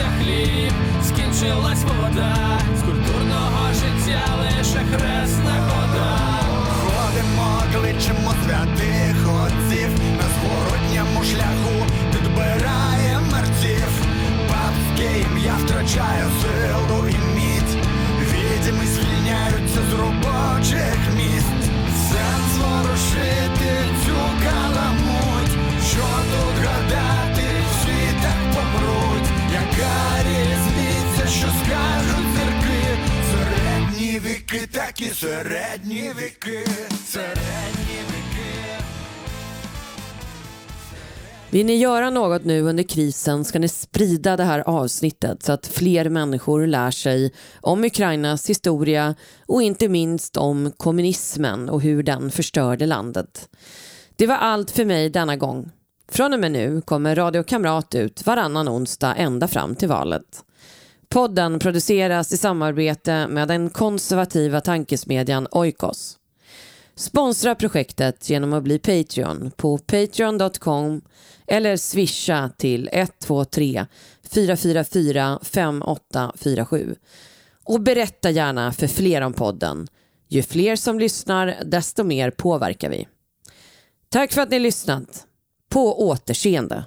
Скінчився 0.02 0.24
хліб, 0.24 0.74
скінчилась 1.04 1.84
вода. 1.84 2.60
З 2.78 2.82
культурного 2.82 3.74
життя 3.74 4.24
лише 4.42 4.80
хресна 4.92 5.56
хода. 5.70 6.18
Ходимо, 6.82 7.64
кличемо 7.74 8.34
святих 8.46 9.30
отців 9.44 9.90
на 10.18 10.26
зворотньому 10.34 11.24
шляху 11.24 11.86
підбирає 12.12 13.20
мерців. 13.32 13.92
Папське 14.48 15.20
ім'я 15.20 15.54
втрачає 15.64 16.26
силу 16.42 17.08
і 17.08 17.36
міць. 17.36 17.76
Відьми 18.22 18.86
звільняються 18.86 19.80
з 19.92 19.94
робочих 19.94 20.98
місць. 21.16 21.70
Сенс 22.10 22.58
ворушити 22.58 23.74
цю 24.06 24.16
каламуть. 24.44 25.58
Що 25.92 26.06
тут 26.32 26.52
помруть. 26.62 27.11
Яка 29.81 30.23
різниця, 30.29 31.27
що 31.27 31.47
скажуть 31.47 32.29
церкви? 32.37 32.83
Середні 33.33 34.21
віки, 34.21 34.69
такі 34.73 35.05
середні 35.05 36.11
віки, 36.19 36.65
середні 37.07 37.99
віки. 38.09 38.53
Vill 41.53 41.67
ni 41.67 41.77
göra 41.77 42.11
något 42.11 42.45
nu 42.45 42.61
under 42.71 42.85
krisen 42.85 43.45
ska 43.45 43.59
ni 43.59 43.69
sprida 43.69 44.37
det 44.37 44.45
här 44.45 44.63
avsnittet 44.69 45.43
så 45.43 45.53
att 45.53 45.67
fler 45.67 46.09
människor 46.09 46.67
lär 46.67 46.91
sig 46.91 47.33
om 47.61 47.85
Ukrainas 47.85 48.51
historia 48.51 49.15
och 49.47 49.63
inte 49.63 49.89
minst 49.89 50.37
om 50.37 50.73
kommunismen 50.77 51.69
och 51.69 51.83
hur 51.83 52.03
den 52.03 52.31
förstörde 52.31 52.87
landet. 52.87 53.49
Det 54.17 54.27
var 54.27 54.37
allt 54.37 54.71
för 54.71 54.85
mig 54.85 55.11
denna 55.11 55.37
gång. 55.37 55.71
Från 56.12 56.34
och 56.34 56.40
med 56.40 56.52
nu 56.52 56.82
kommer 56.82 57.16
Radio 57.16 57.44
Kamrat 57.44 57.96
ut 57.96 58.26
varannan 58.26 58.70
onsdag 58.70 59.16
ända 59.16 59.48
fram 59.48 59.76
till 59.76 59.88
valet. 59.88 60.44
Podden 61.10 61.60
produceras 61.60 62.32
i 62.32 62.38
samarbete 62.38 63.28
med 63.28 63.48
den 63.48 63.70
konservativa 63.70 64.62
tankesmedjan 64.62 65.48
Oikos. 65.52 66.18
Sponsra 66.96 67.56
projektet 67.56 68.30
genom 68.30 68.54
att 68.54 68.64
bli 68.64 68.80
Patreon 68.80 69.52
på 69.56 69.78
patreon.com 69.78 71.02
eller 71.48 71.78
swisha 71.78 72.50
till 72.58 72.90
123 72.92 73.86
444 74.24 75.40
5847. 75.42 76.96
Och 77.64 77.82
berätta 77.82 78.30
gärna 78.30 78.74
för 78.74 78.88
fler 78.88 79.22
om 79.22 79.34
podden. 79.34 79.88
Ju 80.28 80.44
fler 80.44 80.76
som 80.76 81.00
lyssnar, 81.00 81.56
desto 81.66 82.04
mer 82.04 82.32
påverkar 82.32 82.90
vi. 82.90 83.08
Tack 84.10 84.32
för 84.32 84.42
att 84.42 84.50
ni 84.50 84.60
lyssnat. 84.60 85.28
På 85.72 86.08
återseende. 86.08 86.86